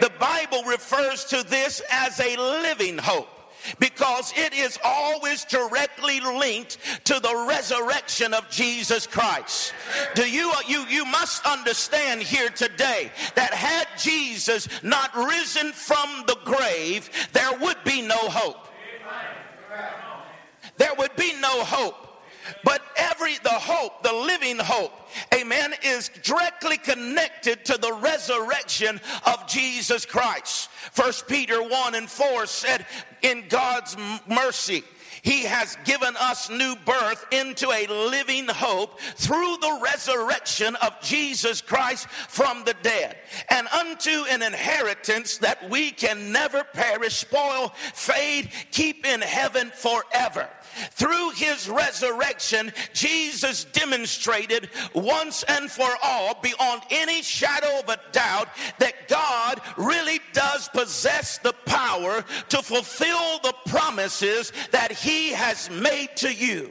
The 0.00 0.12
Bible 0.18 0.62
refers 0.64 1.24
to 1.26 1.42
this 1.42 1.82
as 1.90 2.18
a 2.20 2.36
living 2.36 2.98
hope 2.98 3.35
because 3.78 4.32
it 4.36 4.52
is 4.52 4.78
always 4.84 5.44
directly 5.44 6.20
linked 6.20 6.78
to 7.04 7.20
the 7.20 7.46
resurrection 7.48 8.34
of 8.34 8.48
Jesus 8.50 9.06
Christ. 9.06 9.72
Do 10.14 10.28
you 10.28 10.50
uh, 10.50 10.60
you 10.68 10.84
you 10.86 11.04
must 11.04 11.44
understand 11.46 12.22
here 12.22 12.48
today 12.50 13.10
that 13.34 13.52
had 13.54 13.86
Jesus 13.98 14.68
not 14.82 15.14
risen 15.14 15.72
from 15.72 16.24
the 16.26 16.38
grave, 16.44 17.10
there 17.32 17.58
would 17.58 17.82
be 17.84 18.02
no 18.02 18.16
hope. 18.16 18.68
There 20.76 20.94
would 20.98 21.16
be 21.16 21.32
no 21.40 21.64
hope. 21.64 22.05
But 22.64 22.82
every, 22.96 23.34
the 23.42 23.50
hope, 23.50 24.02
the 24.02 24.12
living 24.12 24.58
hope, 24.58 24.92
amen, 25.34 25.74
is 25.82 26.10
directly 26.22 26.78
connected 26.78 27.64
to 27.66 27.78
the 27.78 27.92
resurrection 27.92 29.00
of 29.26 29.46
Jesus 29.48 30.04
Christ. 30.04 30.70
First 30.92 31.26
Peter 31.28 31.62
1 31.62 31.94
and 31.94 32.08
4 32.08 32.46
said, 32.46 32.86
in 33.22 33.44
God's 33.48 33.96
mercy, 34.26 34.84
he 35.26 35.42
has 35.42 35.76
given 35.84 36.14
us 36.20 36.48
new 36.48 36.76
birth 36.84 37.26
into 37.32 37.68
a 37.72 37.88
living 37.88 38.46
hope 38.46 39.00
through 39.16 39.56
the 39.56 39.80
resurrection 39.82 40.76
of 40.76 41.00
Jesus 41.00 41.60
Christ 41.60 42.06
from 42.08 42.62
the 42.64 42.76
dead, 42.84 43.16
and 43.50 43.66
unto 43.66 44.24
an 44.30 44.40
inheritance 44.40 45.38
that 45.38 45.68
we 45.68 45.90
can 45.90 46.30
never 46.30 46.62
perish, 46.62 47.16
spoil, 47.16 47.70
fade, 47.92 48.52
keep 48.70 49.04
in 49.04 49.20
heaven 49.20 49.72
forever. 49.74 50.48
Through 50.92 51.30
his 51.30 51.68
resurrection, 51.68 52.72
Jesus 52.92 53.64
demonstrated 53.64 54.70
once 54.94 55.42
and 55.48 55.68
for 55.68 55.90
all, 56.04 56.38
beyond 56.40 56.82
any 56.90 57.22
shadow 57.22 57.80
of 57.80 57.88
a 57.88 57.98
doubt, 58.12 58.48
that 58.78 59.08
God 59.08 59.60
really 59.76 60.20
does 60.32 60.68
possess 60.68 61.38
the 61.38 61.54
power 61.64 62.24
to 62.50 62.62
fulfill 62.62 63.40
the 63.42 63.54
promises 63.66 64.52
that 64.70 64.92
he 64.92 65.15
has 65.30 65.70
made 65.70 66.10
to 66.16 66.32
you. 66.32 66.70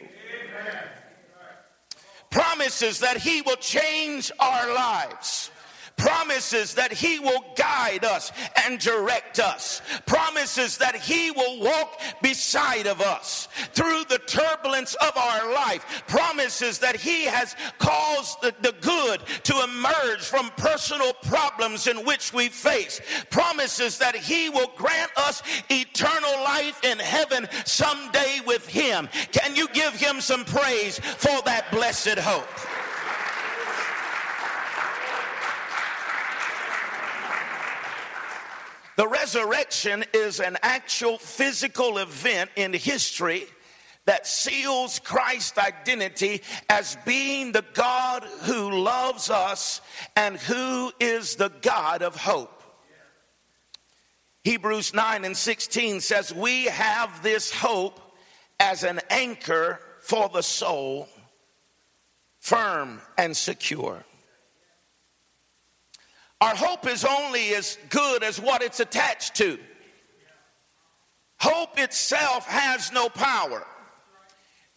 Promises 2.30 3.00
that 3.00 3.18
he 3.18 3.42
will 3.42 3.56
change 3.58 4.32
our 4.40 4.74
lives 4.74 5.52
promises 5.98 6.74
that 6.76 6.92
He 6.92 7.20
will 7.20 7.44
guide 7.56 8.06
us 8.06 8.32
and 8.66 8.80
direct 8.80 9.40
us, 9.40 9.82
promises 10.06 10.78
that 10.78 10.96
He 10.96 11.32
will 11.32 11.62
walk 11.62 12.00
beside 12.22 12.88
of 12.88 13.02
us 13.02 13.48
through 13.74 14.04
the 14.06 14.20
turbulence 14.20 14.96
of 14.96 15.16
our 15.18 15.54
life, 15.54 16.04
promises 16.08 16.80
that 16.80 16.96
He 16.96 17.26
has 17.26 17.56
caused 17.80 18.42
the, 18.42 18.54
the 18.62 18.76
good 18.82 19.22
to 19.44 19.64
emerge 19.64 20.22
from 20.22 20.50
personal 20.58 21.14
problems 21.24 21.88
in 21.88 22.06
which 22.06 22.34
we 22.34 22.50
face, 22.50 23.02
promises 23.30 23.98
that 23.98 24.16
He 24.16 24.50
will 24.50 24.72
grant 24.76 25.12
us 25.18 25.42
eternal 25.70 26.44
life 26.44 26.84
in 26.84 27.00
heaven 27.00 27.48
someday 27.66 28.40
with 28.46 28.68
Him. 28.68 29.08
Can 29.32 29.56
you 29.56 29.68
give 29.70 29.94
Him 29.94 30.22
some 30.22 30.46
praise 30.46 31.00
for 31.00 31.42
that 31.44 31.72
blessed 31.72 32.20
hope? 32.20 32.75
The 38.96 39.08
resurrection 39.08 40.06
is 40.14 40.40
an 40.40 40.58
actual 40.62 41.18
physical 41.18 41.98
event 41.98 42.50
in 42.56 42.74
history 42.74 43.46
that 44.06 44.28
seals 44.28 45.00
Christ's 45.00 45.58
identity 45.58 46.42
as 46.70 46.98
being 47.06 47.52
the 47.52 47.66
God 47.74 48.24
who 48.44 48.72
loves 48.72 49.30
us 49.30 49.82
and 50.16 50.38
who 50.38 50.92
is 51.00 51.36
the 51.36 51.52
God 51.62 52.02
of 52.02 52.16
hope. 52.16 52.52
Hebrews 54.44 54.94
9 54.94 55.26
and 55.26 55.36
16 55.36 56.02
says, 56.02 56.34
We 56.34 56.66
have 56.66 57.24
this 57.24 57.52
hope 57.52 58.00
as 58.60 58.84
an 58.84 59.02
anchor 59.10 59.80
for 60.02 60.30
the 60.30 60.44
soul, 60.44 61.10
firm 62.40 63.02
and 63.18 63.36
secure. 63.36 64.06
Our 66.42 66.56
hope 66.56 66.88
is 66.88 67.06
only 67.06 67.54
as 67.56 67.78
good 67.90 68.24
as 68.24 68.40
what 68.40 68.62
it's 68.62 68.80
attached 68.80 69.36
to. 69.36 69.58
Hope 71.40 71.80
itself 71.80 72.46
has 72.48 72.92
no 72.92 73.10
power. 73.10 73.66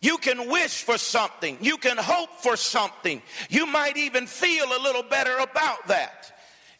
You 0.01 0.18
can 0.18 0.49
wish 0.49 0.83
for 0.83 0.97
something. 0.97 1.59
You 1.61 1.77
can 1.77 1.97
hope 1.97 2.31
for 2.40 2.57
something. 2.57 3.21
You 3.51 3.66
might 3.66 3.97
even 3.97 4.27
feel 4.27 4.66
a 4.66 4.83
little 4.83 5.03
better 5.03 5.37
about 5.38 5.88
that. 5.88 6.33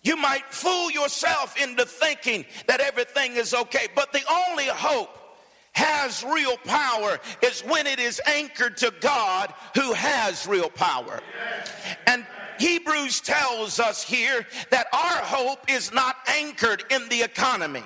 You 0.03 0.17
might 0.17 0.45
fool 0.53 0.91
yourself 0.91 1.61
into 1.61 1.85
thinking 1.85 2.45
that 2.69 2.81
everything 2.81 3.35
is 3.35 3.53
okay. 3.53 3.88
But 3.95 4.12
the 4.12 4.23
only 4.31 4.67
hope 4.67 5.11
has 5.73 6.25
real 6.25 6.57
power 6.59 7.19
is 7.43 7.61
when 7.62 7.87
it 7.87 7.99
is 7.99 8.21
anchored 8.27 8.77
to 8.79 8.93
God 9.01 9.53
who 9.75 9.93
has 9.93 10.47
real 10.47 10.71
power. 10.71 11.21
And 12.07 12.25
Hebrews 12.59 13.21
tells 13.21 13.81
us 13.81 14.03
here 14.03 14.47
that 14.71 14.87
our 14.92 15.23
hope 15.25 15.71
is 15.71 15.92
not 15.92 16.16
anchored 16.27 16.85
in 16.90 17.09
the 17.09 17.23
economy. 17.23 17.85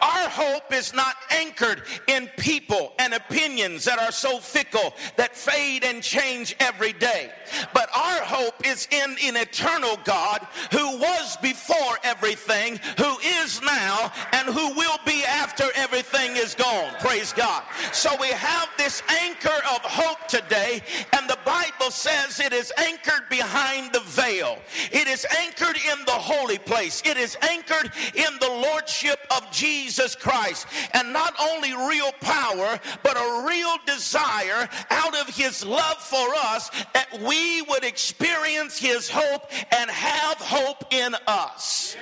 Our 0.00 0.28
hope 0.28 0.72
is 0.72 0.94
not 0.94 1.16
anchored 1.30 1.82
in 2.06 2.28
people 2.36 2.92
and 2.98 3.14
opinions 3.14 3.84
that 3.84 3.98
are 3.98 4.12
so 4.12 4.38
fickle 4.38 4.94
that 5.16 5.36
fade 5.36 5.84
and 5.84 6.02
change 6.02 6.56
every 6.60 6.92
day. 6.92 7.30
But 7.72 7.88
our 7.94 8.22
hope 8.22 8.66
is 8.66 8.88
in 8.90 9.16
an 9.24 9.36
eternal 9.36 9.98
God 10.04 10.46
who 10.72 10.98
was 10.98 11.36
before 11.38 11.98
everything, 12.02 12.80
who 12.98 13.18
is 13.42 13.60
now, 13.62 14.12
and 14.32 14.48
who 14.48 14.74
will 14.74 14.98
be 15.04 15.24
after 15.24 15.64
everything 15.74 16.36
is 16.36 16.54
gone. 16.54 16.92
Praise 17.00 17.32
God. 17.32 17.62
So 17.92 18.10
we 18.20 18.28
have 18.28 18.68
this 18.78 19.02
anchor 19.08 19.60
of 19.74 19.80
hope 19.82 20.26
today, 20.28 20.82
and 21.12 21.28
the 21.28 21.38
Bible 21.44 21.90
says 21.90 22.40
it 22.40 22.52
is 22.52 22.72
anchored 22.78 23.28
behind 23.28 23.92
the 23.92 24.00
veil. 24.00 24.58
It 24.92 25.08
is 25.08 25.26
anchored 25.38 25.76
in 25.76 26.04
the 26.06 26.12
holy 26.12 26.58
place. 26.58 27.02
It 27.04 27.16
is 27.16 27.36
anchored 27.42 27.90
in 28.14 28.38
the 28.40 28.48
lordship 28.48 29.20
of 29.36 29.50
Jesus 29.50 29.73
Jesus 29.74 30.14
Christ. 30.14 30.66
And 30.92 31.12
not 31.12 31.34
only 31.40 31.72
real 31.72 32.12
power, 32.20 32.78
but 33.02 33.16
a 33.16 33.44
real 33.46 33.76
desire 33.86 34.68
out 34.90 35.16
of 35.20 35.34
his 35.34 35.64
love 35.64 35.98
for 35.98 36.26
us 36.34 36.70
that 36.94 37.08
we 37.20 37.62
would 37.62 37.84
experience 37.84 38.78
his 38.78 39.10
hope 39.10 39.50
and 39.72 39.90
have 39.90 40.38
hope 40.38 40.92
in 40.92 41.14
us. 41.26 41.96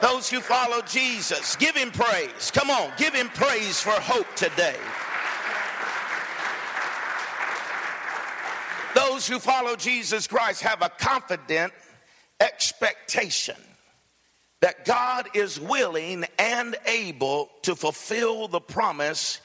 Those 0.00 0.30
who 0.30 0.40
follow 0.40 0.80
Jesus, 0.82 1.56
give 1.56 1.76
him 1.76 1.90
praise. 1.90 2.50
Come 2.50 2.70
on, 2.70 2.90
give 2.96 3.14
him 3.14 3.28
praise 3.28 3.80
for 3.80 3.92
hope 3.92 4.34
today. 4.34 4.76
Those 8.94 9.26
who 9.26 9.38
follow 9.38 9.76
Jesus 9.76 10.26
Christ 10.26 10.62
have 10.62 10.82
a 10.82 10.88
confident 10.88 11.72
expectation 12.40 13.56
that 14.60 14.84
God 14.84 15.28
is 15.34 15.58
willing 15.58 16.24
and 16.38 16.76
able 16.86 17.50
to 17.62 17.74
fulfill 17.74 18.48
the 18.48 18.60
promise 18.60 19.40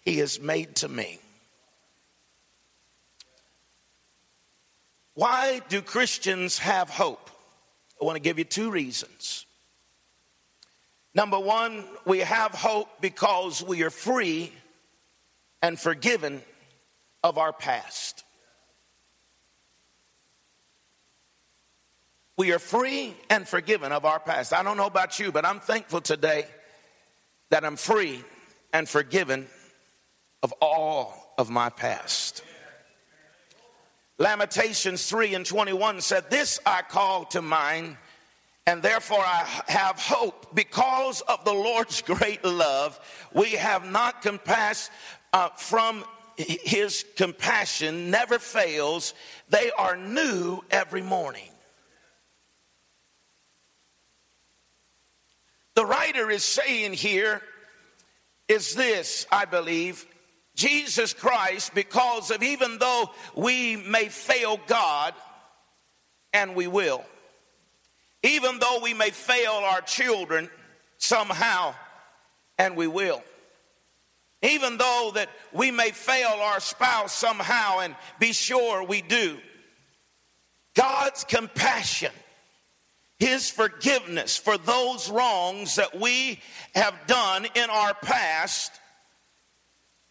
he 0.00 0.18
has 0.18 0.40
made 0.40 0.76
to 0.76 0.88
me. 0.88 1.20
Why 5.14 5.60
do 5.68 5.82
Christians 5.82 6.58
have 6.58 6.90
hope? 6.90 7.30
I 8.00 8.04
want 8.04 8.16
to 8.16 8.20
give 8.20 8.38
you 8.38 8.44
two 8.44 8.70
reasons. 8.70 9.46
Number 11.14 11.38
one, 11.38 11.84
we 12.04 12.20
have 12.20 12.52
hope 12.52 12.88
because 13.00 13.62
we 13.62 13.82
are 13.82 13.90
free 13.90 14.52
and 15.62 15.78
forgiven 15.78 16.42
of 17.24 17.38
our 17.38 17.52
past. 17.52 18.22
We 22.38 22.52
are 22.52 22.60
free 22.60 23.16
and 23.30 23.48
forgiven 23.48 23.90
of 23.90 24.04
our 24.04 24.20
past. 24.20 24.52
I 24.52 24.62
don't 24.62 24.76
know 24.76 24.86
about 24.86 25.18
you, 25.18 25.32
but 25.32 25.44
I'm 25.44 25.58
thankful 25.58 26.00
today 26.00 26.46
that 27.50 27.64
I'm 27.64 27.74
free 27.74 28.22
and 28.72 28.88
forgiven 28.88 29.48
of 30.44 30.54
all 30.62 31.34
of 31.36 31.50
my 31.50 31.68
past. 31.68 32.44
Lamentations 34.18 35.08
3 35.08 35.34
and 35.34 35.44
21 35.44 36.00
said, 36.00 36.30
This 36.30 36.60
I 36.64 36.82
call 36.82 37.24
to 37.26 37.42
mind, 37.42 37.96
and 38.68 38.84
therefore 38.84 39.18
I 39.18 39.44
have 39.66 39.98
hope. 39.98 40.54
Because 40.54 41.22
of 41.22 41.44
the 41.44 41.52
Lord's 41.52 42.02
great 42.02 42.44
love, 42.44 43.00
we 43.34 43.50
have 43.50 43.84
not 43.84 44.22
compassed 44.22 44.92
uh, 45.32 45.48
from 45.56 46.04
his 46.36 47.04
compassion 47.16 48.12
never 48.12 48.38
fails. 48.38 49.14
They 49.48 49.72
are 49.72 49.96
new 49.96 50.62
every 50.70 51.02
morning. 51.02 51.50
The 55.78 55.86
writer 55.86 56.28
is 56.28 56.42
saying 56.42 56.94
here 56.94 57.40
is 58.48 58.74
this, 58.74 59.28
I 59.30 59.44
believe. 59.44 60.04
Jesus 60.56 61.14
Christ, 61.14 61.72
because 61.72 62.32
of 62.32 62.42
even 62.42 62.78
though 62.78 63.10
we 63.36 63.76
may 63.76 64.08
fail 64.08 64.58
God, 64.66 65.14
and 66.32 66.56
we 66.56 66.66
will, 66.66 67.04
even 68.24 68.58
though 68.58 68.80
we 68.82 68.92
may 68.92 69.10
fail 69.10 69.52
our 69.52 69.80
children 69.80 70.50
somehow, 70.96 71.76
and 72.58 72.74
we 72.74 72.88
will, 72.88 73.22
even 74.42 74.78
though 74.78 75.12
that 75.14 75.28
we 75.52 75.70
may 75.70 75.92
fail 75.92 76.40
our 76.40 76.58
spouse 76.58 77.12
somehow, 77.12 77.78
and 77.82 77.94
be 78.18 78.32
sure 78.32 78.82
we 78.82 79.00
do, 79.00 79.38
God's 80.74 81.22
compassion 81.22 82.10
his 83.18 83.50
forgiveness 83.50 84.36
for 84.36 84.56
those 84.56 85.10
wrongs 85.10 85.76
that 85.76 85.98
we 85.98 86.40
have 86.74 86.94
done 87.06 87.46
in 87.54 87.68
our 87.70 87.94
past. 87.94 88.72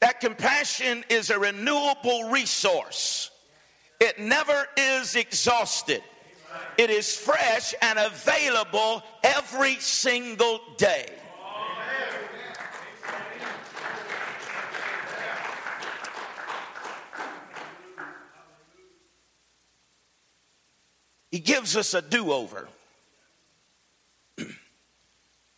That 0.02 0.20
compassion 0.20 1.04
is 1.10 1.30
a 1.30 1.40
renewable 1.40 2.30
resource. 2.30 3.32
It 4.00 4.20
never 4.20 4.68
is 4.78 5.16
exhausted. 5.16 6.04
It 6.78 6.90
is 6.90 7.16
fresh 7.16 7.74
and 7.82 7.98
available 7.98 9.04
every 9.24 9.76
single 9.76 10.60
day. 10.78 11.10
He 21.32 21.40
gives 21.40 21.76
us 21.76 21.94
a 21.94 22.02
do 22.02 22.32
over. 22.32 22.68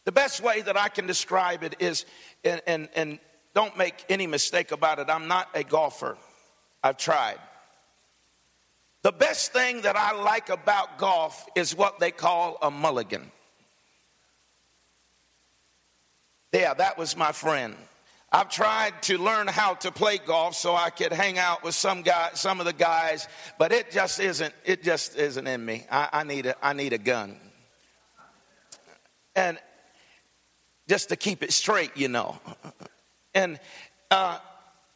The 0.06 0.12
best 0.12 0.42
way 0.42 0.62
that 0.62 0.78
I 0.78 0.90
can 0.90 1.06
describe 1.08 1.64
it 1.64 1.76
is, 1.80 2.06
and, 2.44 2.62
and, 2.66 2.90
and 2.96 3.20
don't 3.54 3.78
make 3.78 4.06
any 4.10 4.28
mistake 4.28 4.72
about 4.72 5.00
it, 5.00 5.10
I'm 5.10 5.28
not 5.28 5.50
a 5.54 5.64
golfer. 5.64 6.18
I've 6.84 6.98
tried. 6.98 7.38
The 9.02 9.12
best 9.12 9.54
thing 9.54 9.82
that 9.82 9.96
I 9.96 10.12
like 10.14 10.50
about 10.50 10.98
golf 10.98 11.46
is 11.56 11.76
what 11.76 12.00
they 12.00 12.12
call 12.12 12.58
a 12.62 12.70
mulligan. 12.70 13.32
Yeah, 16.52 16.74
that 16.74 16.98
was 16.98 17.16
my 17.16 17.32
friend. 17.32 17.76
I've 18.32 18.50
tried 18.50 19.02
to 19.04 19.18
learn 19.18 19.48
how 19.48 19.74
to 19.76 19.92
play 19.92 20.20
golf 20.20 20.56
so 20.56 20.76
I 20.76 20.90
could 20.92 21.12
hang 21.12 21.40
out 21.40 21.64
with 21.64 21.74
some 21.76 22.04
guy, 22.04 22.30
some 22.34 22.60
of 22.60 22.66
the 22.66 22.74
guys, 22.74 23.28
but 23.58 23.72
it 23.72 23.90
just 23.90 24.20
isn't. 24.20 24.54
It 24.66 24.84
just 24.84 25.16
isn't 25.18 25.48
in 25.48 25.66
me. 25.66 25.86
I, 25.90 26.10
I 26.14 26.24
need 26.24 26.46
a, 26.46 26.66
I 26.66 26.74
need 26.74 26.94
a 26.94 26.98
gun. 27.00 27.38
And 29.36 29.58
just 30.90 31.10
to 31.10 31.16
keep 31.16 31.44
it 31.44 31.54
straight, 31.54 31.96
you 31.96 32.08
know. 32.08 32.40
And 33.36 33.60
uh, 34.10 34.40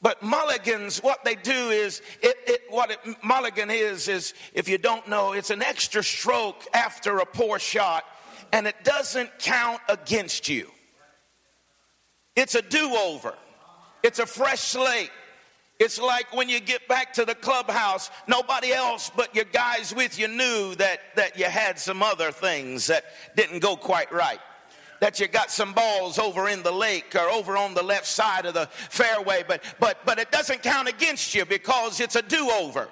but 0.02 0.24
mulligans, 0.24 1.02
what 1.02 1.24
they 1.24 1.36
do 1.36 1.70
is 1.70 2.02
it, 2.22 2.36
it 2.48 2.62
what 2.70 2.92
it, 2.92 3.00
mulligan 3.24 3.70
is 3.70 4.08
is 4.08 4.34
if 4.54 4.68
you 4.68 4.80
don't 4.80 5.08
know, 5.08 5.34
it's 5.34 5.52
an 5.52 5.62
extra 5.62 6.04
stroke 6.04 6.66
after 6.74 7.20
a 7.20 7.26
poor 7.26 7.60
shot, 7.60 8.04
and 8.52 8.66
it 8.66 8.76
doesn't 8.84 9.30
count 9.40 9.80
against 9.88 10.50
you. 10.50 10.70
It's 12.36 12.56
a 12.56 12.64
do-over. 12.64 13.36
It's 14.02 14.18
a 14.18 14.26
fresh 14.26 14.60
slate. 14.60 15.12
It's 15.80 16.02
like 16.02 16.36
when 16.36 16.50
you 16.50 16.60
get 16.60 16.88
back 16.88 17.14
to 17.14 17.26
the 17.26 17.36
clubhouse, 17.36 18.10
nobody 18.28 18.74
else 18.74 19.12
but 19.16 19.36
your 19.36 19.46
guys 19.46 19.94
with 19.94 20.18
you 20.18 20.28
knew 20.28 20.76
that, 20.76 21.00
that 21.16 21.38
you 21.38 21.46
had 21.46 21.78
some 21.78 22.02
other 22.02 22.32
things 22.32 22.88
that 22.88 23.06
didn't 23.36 23.60
go 23.60 23.76
quite 23.76 24.12
right 24.12 24.40
that 25.04 25.20
you 25.20 25.28
got 25.28 25.52
some 25.52 25.74
balls 25.74 26.18
over 26.18 26.48
in 26.48 26.64
the 26.64 26.72
lake 26.72 27.14
or 27.14 27.30
over 27.30 27.58
on 27.58 27.74
the 27.74 27.84
left 27.84 28.08
side 28.08 28.46
of 28.46 28.54
the 28.54 28.68
fairway, 28.68 29.44
but 29.46 29.62
but 29.78 29.98
but 30.06 30.18
it 30.18 30.32
doesn't 30.32 30.64
count 30.64 30.88
against 30.88 31.36
you 31.36 31.44
because 31.44 32.00
it's 32.00 32.16
a 32.16 32.22
do-over. 32.22 32.88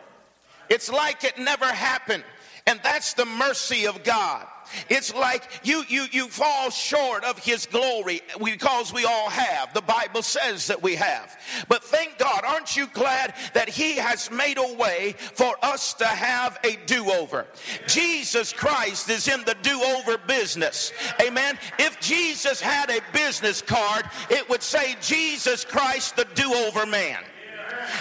It's 0.67 0.91
like 0.91 1.24
it 1.24 1.38
never 1.38 1.65
happened. 1.65 2.26
And 2.67 2.82
that's 2.84 3.13
the 3.13 3.24
mercy 3.24 3.88
of 3.88 4.04
God. 4.04 4.45
It's 4.89 5.13
like 5.13 5.43
you 5.63 5.84
you 5.88 6.05
you 6.12 6.27
fall 6.27 6.69
short 6.69 7.23
of 7.23 7.38
his 7.39 7.65
glory 7.65 8.21
because 8.43 8.93
we 8.93 9.05
all 9.05 9.29
have. 9.29 9.73
The 9.73 9.81
Bible 9.81 10.21
says 10.21 10.67
that 10.67 10.81
we 10.81 10.95
have. 10.95 11.38
But 11.67 11.84
thank 11.84 12.17
God, 12.17 12.43
aren't 12.45 12.75
you 12.75 12.88
glad 12.88 13.34
that 13.53 13.69
he 13.69 13.95
has 13.97 14.29
made 14.31 14.57
a 14.57 14.73
way 14.75 15.15
for 15.17 15.55
us 15.63 15.93
to 15.95 16.05
have 16.05 16.60
a 16.63 16.77
do-over? 16.86 17.47
Jesus 17.88 18.53
Christ 18.53 19.10
is 19.10 19.27
in 19.27 19.43
the 19.45 19.55
do-over 19.62 20.17
business. 20.17 20.91
Amen. 21.21 21.57
If 21.79 21.99
Jesus 21.99 22.62
had 22.62 22.89
a 22.89 22.99
business 23.13 23.62
card, 23.62 24.05
it 24.29 24.47
would 24.49 24.63
say 24.63 24.95
Jesus 25.01 25.65
Christ 25.65 26.15
the 26.15 26.25
do-over 26.36 26.86
man. 26.86 27.19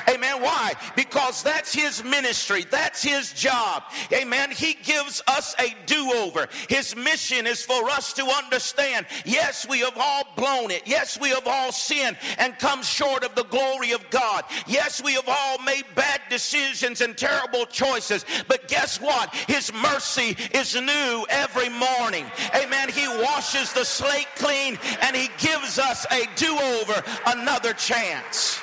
Amen. 0.08 0.42
Why? 0.42 0.72
Because 0.96 1.42
that's 1.42 1.74
his 1.74 2.02
ministry. 2.04 2.64
That's 2.70 3.02
his 3.02 3.32
job. 3.32 3.84
Amen. 4.12 4.50
He 4.50 4.74
gives 4.74 5.22
us 5.26 5.54
a 5.58 5.74
do 5.86 6.12
over. 6.12 6.48
His 6.68 6.96
mission 6.96 7.46
is 7.46 7.64
for 7.64 7.88
us 7.90 8.12
to 8.14 8.24
understand 8.24 9.06
yes, 9.24 9.66
we 9.68 9.80
have 9.80 9.96
all 9.96 10.24
blown 10.36 10.70
it. 10.70 10.82
Yes, 10.86 11.18
we 11.20 11.30
have 11.30 11.46
all 11.46 11.72
sinned 11.72 12.16
and 12.38 12.58
come 12.58 12.82
short 12.82 13.24
of 13.24 13.34
the 13.34 13.44
glory 13.44 13.92
of 13.92 14.08
God. 14.10 14.44
Yes, 14.66 15.02
we 15.02 15.14
have 15.14 15.28
all 15.28 15.58
made 15.58 15.84
bad 15.94 16.20
decisions 16.28 17.00
and 17.00 17.16
terrible 17.16 17.66
choices. 17.66 18.24
But 18.48 18.68
guess 18.68 19.00
what? 19.00 19.34
His 19.34 19.72
mercy 19.72 20.36
is 20.52 20.74
new 20.74 21.26
every 21.28 21.68
morning. 21.68 22.26
Amen. 22.54 22.88
He 22.88 23.06
washes 23.08 23.72
the 23.72 23.84
slate 23.84 24.28
clean 24.36 24.78
and 25.02 25.16
he 25.16 25.28
gives 25.38 25.78
us 25.78 26.06
a 26.10 26.26
do 26.36 26.58
over, 26.58 27.02
another 27.26 27.72
chance. 27.72 28.60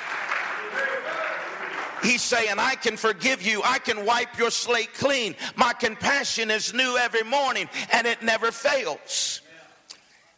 He's 2.02 2.22
saying, 2.22 2.54
I 2.58 2.74
can 2.76 2.96
forgive 2.96 3.42
you. 3.42 3.60
I 3.64 3.78
can 3.78 4.06
wipe 4.06 4.38
your 4.38 4.50
slate 4.50 4.94
clean. 4.94 5.34
My 5.56 5.72
compassion 5.72 6.50
is 6.50 6.72
new 6.72 6.96
every 6.96 7.24
morning 7.24 7.68
and 7.92 8.06
it 8.06 8.22
never 8.22 8.52
fails. 8.52 9.40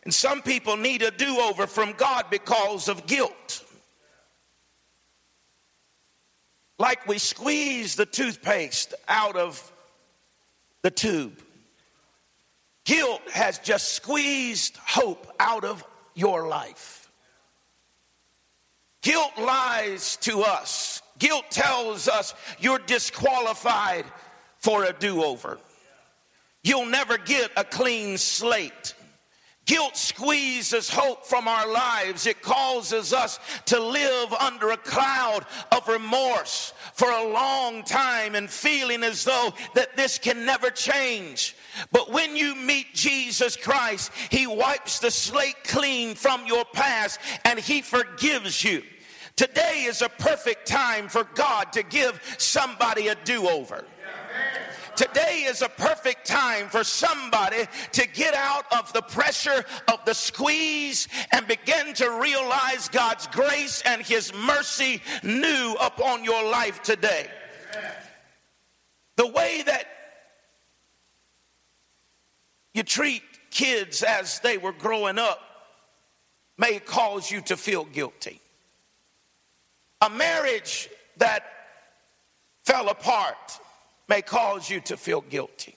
And 0.03 0.13
some 0.13 0.41
people 0.43 0.77
need 0.77 1.03
a 1.03 1.11
do 1.11 1.39
over 1.39 1.67
from 1.67 1.93
God 1.93 2.27
because 2.31 2.89
of 2.89 3.07
guilt. 3.07 3.65
Like 6.79 7.07
we 7.07 7.19
squeeze 7.19 7.95
the 7.95 8.07
toothpaste 8.07 8.95
out 9.07 9.37
of 9.37 9.71
the 10.83 10.91
tube. 10.91 11.43
Guilt 12.87 13.21
has 13.33 13.59
just 13.59 13.93
squeezed 13.93 14.79
hope 14.79 15.27
out 15.39 15.65
of 15.65 15.85
your 16.15 16.49
life. 16.49 17.00
Guilt 19.03 19.39
lies 19.39 20.17
to 20.19 20.43
us 20.43 21.01
Guilt 21.21 21.51
tells 21.51 22.09
us 22.09 22.35
you're 22.59 22.81
disqualified 22.81 24.07
for 24.57 24.85
a 24.85 24.93
do 24.93 25.23
over. 25.23 25.59
You'll 26.65 26.87
never 26.87 27.17
get 27.17 27.53
a 27.57 27.63
clean 27.63 28.19
slate. 28.19 28.95
Guilt 29.71 29.97
squeezes 29.97 30.91
hope 30.91 31.25
from 31.25 31.47
our 31.47 31.71
lives. 31.71 32.27
It 32.27 32.43
causes 32.43 33.13
us 33.13 33.39
to 33.67 33.79
live 33.79 34.33
under 34.33 34.71
a 34.71 34.77
cloud 34.77 35.47
of 35.71 35.87
remorse 35.87 36.73
for 36.95 37.09
a 37.09 37.29
long 37.29 37.85
time 37.85 38.35
and 38.35 38.51
feeling 38.51 39.05
as 39.05 39.23
though 39.23 39.55
that 39.77 39.97
this 39.97 40.19
can 40.19 40.45
never 40.45 40.71
change. 40.71 41.55
But 41.93 42.11
when 42.11 42.35
you 42.35 42.57
meet 42.57 42.95
Jesus 42.95 43.55
Christ, 43.55 44.11
He 44.29 44.45
wipes 44.45 44.99
the 44.99 45.13
slate 45.13 45.63
clean 45.63 46.17
from 46.17 46.45
your 46.49 46.65
past 46.73 47.21
and 47.45 47.57
He 47.57 47.81
forgives 47.81 48.65
you. 48.65 48.83
Today 49.37 49.85
is 49.87 50.03
a 50.03 50.09
perfect 50.09 50.67
time 50.67 51.09
for 51.09 51.23
God 51.37 51.73
to 51.75 51.85
give 51.85 52.21
somebody 52.39 53.07
a 53.07 53.15
do 53.15 53.49
over. 53.49 53.85
Today 55.01 55.47
is 55.49 55.63
a 55.63 55.69
perfect 55.71 56.27
time 56.27 56.69
for 56.69 56.85
somebody 56.85 57.65
to 57.93 58.07
get 58.09 58.35
out 58.35 58.67
of 58.71 58.93
the 58.93 59.01
pressure 59.01 59.65
of 59.89 60.05
the 60.05 60.13
squeeze 60.13 61.09
and 61.33 61.47
begin 61.47 61.95
to 61.95 62.21
realize 62.21 62.91
God's 62.91 63.27
grace 63.29 63.83
and 63.87 64.03
His 64.03 64.35
mercy 64.35 65.01
new 65.23 65.75
upon 65.81 66.23
your 66.23 66.45
life 66.51 66.83
today. 66.83 67.29
The 69.17 69.27
way 69.27 69.63
that 69.65 69.87
you 72.75 72.83
treat 72.83 73.23
kids 73.51 74.03
as 74.03 74.41
they 74.41 74.59
were 74.59 74.75
growing 74.75 75.19
up 75.19 75.41
may 76.59 76.79
cause 76.79 77.31
you 77.31 77.41
to 77.41 77.57
feel 77.57 77.87
guilty. 77.87 78.39
A 80.03 80.11
marriage 80.11 80.91
that 81.17 81.45
fell 82.65 82.91
apart 82.91 83.61
may 84.11 84.21
cause 84.21 84.69
you 84.69 84.81
to 84.81 84.99
feel 84.99 85.23
guilty. 85.23 85.77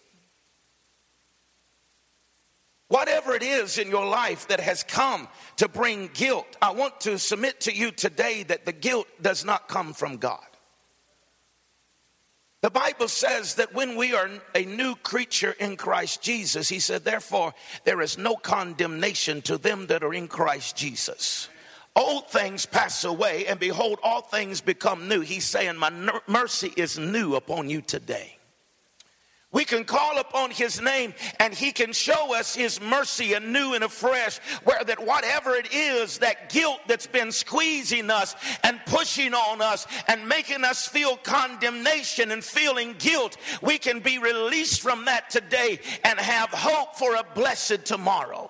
Whatever 2.89 3.33
it 3.33 3.43
is 3.43 3.77
in 3.77 3.89
your 3.89 4.05
life 4.05 4.47
that 4.49 4.59
has 4.59 4.83
come 4.83 5.27
to 5.57 5.69
bring 5.69 6.09
guilt, 6.13 6.57
I 6.61 6.71
want 6.71 6.99
to 7.01 7.17
submit 7.17 7.61
to 7.61 7.73
you 7.73 7.91
today 7.91 8.43
that 8.43 8.65
the 8.65 8.73
guilt 8.73 9.07
does 9.21 9.45
not 9.45 9.67
come 9.67 9.93
from 9.93 10.17
God. 10.17 10.45
The 12.61 12.69
Bible 12.69 13.07
says 13.07 13.55
that 13.55 13.73
when 13.73 13.97
we 13.97 14.15
are 14.15 14.29
a 14.55 14.65
new 14.65 14.95
creature 14.95 15.51
in 15.59 15.75
Christ 15.75 16.21
Jesus, 16.21 16.69
He 16.69 16.79
said, 16.79 17.03
therefore, 17.03 17.53
there 17.83 18.01
is 18.01 18.17
no 18.17 18.35
condemnation 18.35 19.41
to 19.43 19.57
them 19.57 19.87
that 19.87 20.03
are 20.03 20.13
in 20.13 20.27
Christ 20.27 20.75
Jesus. 20.75 21.49
Old 21.95 22.27
things 22.29 22.65
pass 22.65 23.03
away, 23.03 23.45
and 23.45 23.59
behold, 23.59 23.99
all 24.01 24.21
things 24.21 24.61
become 24.61 25.07
new. 25.07 25.21
He's 25.21 25.45
saying, 25.45 25.77
My 25.77 25.91
mercy 26.27 26.73
is 26.75 26.97
new 26.97 27.35
upon 27.35 27.69
you 27.69 27.81
today. 27.81 28.37
We 29.53 29.65
can 29.65 29.85
call 29.85 30.17
upon 30.17 30.49
his 30.49 30.81
name 30.81 31.13
and 31.39 31.53
he 31.53 31.71
can 31.71 31.93
show 31.93 32.35
us 32.35 32.55
his 32.55 32.81
mercy 32.81 33.33
anew 33.33 33.75
and 33.75 33.83
afresh. 33.83 34.39
Where 34.63 34.83
that 34.83 35.05
whatever 35.05 35.53
it 35.53 35.71
is, 35.71 36.17
that 36.17 36.49
guilt 36.49 36.79
that's 36.87 37.05
been 37.05 37.31
squeezing 37.31 38.09
us 38.09 38.35
and 38.63 38.81
pushing 38.87 39.35
on 39.35 39.61
us 39.61 39.85
and 40.07 40.27
making 40.27 40.63
us 40.63 40.87
feel 40.87 41.17
condemnation 41.17 42.31
and 42.31 42.43
feeling 42.43 42.95
guilt, 42.97 43.37
we 43.61 43.77
can 43.77 43.99
be 43.99 44.17
released 44.17 44.81
from 44.81 45.05
that 45.05 45.29
today 45.29 45.79
and 46.03 46.19
have 46.19 46.49
hope 46.49 46.95
for 46.95 47.13
a 47.13 47.23
blessed 47.35 47.85
tomorrow, 47.85 48.49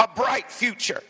a 0.00 0.08
bright 0.08 0.50
future. 0.50 1.02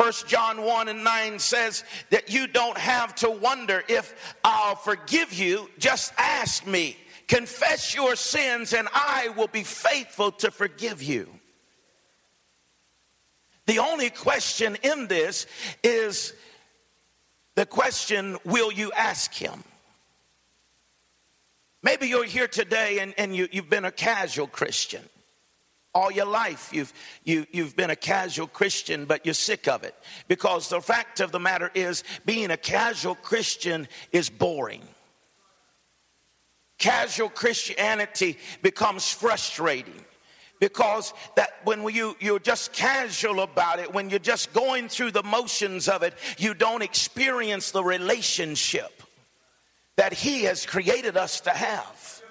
First 0.00 0.26
John 0.26 0.62
1 0.62 0.88
and 0.88 1.04
9 1.04 1.38
says 1.38 1.84
that 2.08 2.32
you 2.32 2.46
don't 2.46 2.78
have 2.78 3.14
to 3.16 3.30
wonder 3.30 3.84
if 3.86 4.34
I'll 4.42 4.74
forgive 4.74 5.30
you. 5.30 5.68
Just 5.78 6.14
ask 6.16 6.66
me. 6.66 6.96
Confess 7.28 7.94
your 7.94 8.16
sins, 8.16 8.72
and 8.72 8.88
I 8.94 9.28
will 9.36 9.48
be 9.48 9.62
faithful 9.62 10.32
to 10.32 10.50
forgive 10.50 11.02
you. 11.02 11.28
The 13.66 13.80
only 13.80 14.08
question 14.08 14.78
in 14.82 15.06
this 15.06 15.46
is 15.84 16.32
the 17.54 17.66
question 17.66 18.38
will 18.46 18.72
you 18.72 18.92
ask 18.92 19.34
him? 19.34 19.62
Maybe 21.82 22.08
you're 22.08 22.24
here 22.24 22.48
today 22.48 23.00
and, 23.00 23.12
and 23.18 23.36
you, 23.36 23.48
you've 23.52 23.68
been 23.68 23.84
a 23.84 23.92
casual 23.92 24.46
Christian. 24.46 25.02
All 25.92 26.10
your 26.10 26.26
life, 26.26 26.70
you've, 26.72 26.92
you, 27.24 27.46
you've 27.50 27.74
been 27.74 27.90
a 27.90 27.96
casual 27.96 28.46
Christian, 28.46 29.06
but 29.06 29.24
you're 29.24 29.34
sick 29.34 29.66
of 29.66 29.82
it. 29.82 29.94
Because 30.28 30.68
the 30.68 30.80
fact 30.80 31.18
of 31.18 31.32
the 31.32 31.40
matter 31.40 31.70
is, 31.74 32.04
being 32.24 32.52
a 32.52 32.56
casual 32.56 33.16
Christian 33.16 33.88
is 34.12 34.30
boring. 34.30 34.82
Casual 36.78 37.28
Christianity 37.28 38.38
becomes 38.62 39.10
frustrating 39.10 40.04
because 40.60 41.12
that 41.34 41.54
when 41.64 41.82
you 41.92 42.16
you're 42.20 42.38
just 42.38 42.72
casual 42.72 43.40
about 43.40 43.78
it 43.78 43.92
when 43.92 44.10
you're 44.10 44.18
just 44.18 44.52
going 44.52 44.88
through 44.88 45.10
the 45.10 45.22
motions 45.22 45.88
of 45.88 46.02
it 46.02 46.14
you 46.38 46.54
don't 46.54 46.82
experience 46.82 47.70
the 47.70 47.82
relationship 47.82 49.02
that 49.96 50.12
he 50.12 50.42
has 50.44 50.66
created 50.66 51.16
us 51.16 51.40
to 51.40 51.50
have 51.50 52.22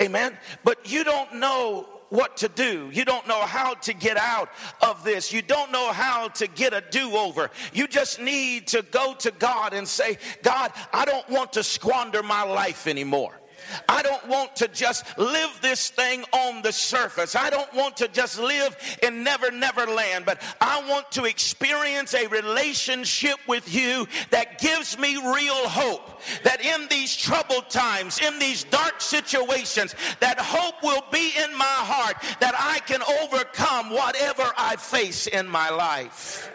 amen 0.00 0.36
but 0.62 0.90
you 0.90 1.02
don't 1.04 1.34
know 1.34 1.86
what 2.10 2.36
to 2.38 2.48
do. 2.48 2.90
You 2.92 3.04
don't 3.04 3.26
know 3.26 3.40
how 3.40 3.74
to 3.74 3.94
get 3.94 4.16
out 4.16 4.50
of 4.82 5.02
this. 5.02 5.32
You 5.32 5.42
don't 5.42 5.72
know 5.72 5.92
how 5.92 6.28
to 6.28 6.46
get 6.46 6.74
a 6.74 6.82
do 6.90 7.16
over. 7.16 7.50
You 7.72 7.88
just 7.88 8.20
need 8.20 8.66
to 8.68 8.82
go 8.82 9.14
to 9.20 9.30
God 9.30 9.72
and 9.72 9.88
say, 9.88 10.18
God, 10.42 10.72
I 10.92 11.04
don't 11.04 11.28
want 11.30 11.54
to 11.54 11.62
squander 11.62 12.22
my 12.22 12.42
life 12.42 12.86
anymore. 12.86 13.39
I 13.88 14.02
don't 14.02 14.26
want 14.28 14.56
to 14.56 14.68
just 14.68 15.18
live 15.18 15.58
this 15.60 15.88
thing 15.88 16.24
on 16.32 16.62
the 16.62 16.72
surface. 16.72 17.34
I 17.36 17.50
don't 17.50 17.72
want 17.74 17.96
to 17.98 18.08
just 18.08 18.38
live 18.38 18.76
in 19.02 19.24
never, 19.24 19.50
never 19.50 19.86
land, 19.86 20.24
but 20.24 20.40
I 20.60 20.82
want 20.88 21.10
to 21.12 21.24
experience 21.24 22.14
a 22.14 22.26
relationship 22.26 23.36
with 23.46 23.72
you 23.72 24.06
that 24.30 24.60
gives 24.60 24.98
me 24.98 25.16
real 25.16 25.68
hope. 25.68 26.20
That 26.44 26.60
in 26.64 26.86
these 26.88 27.16
troubled 27.16 27.70
times, 27.70 28.20
in 28.20 28.38
these 28.38 28.64
dark 28.64 29.00
situations, 29.00 29.94
that 30.20 30.38
hope 30.38 30.82
will 30.82 31.04
be 31.10 31.32
in 31.42 31.56
my 31.56 31.64
heart 31.64 32.16
that 32.40 32.54
I 32.58 32.80
can 32.80 33.02
overcome 33.22 33.90
whatever 33.90 34.52
I 34.56 34.76
face 34.76 35.26
in 35.26 35.48
my 35.48 35.70
life. 35.70 36.50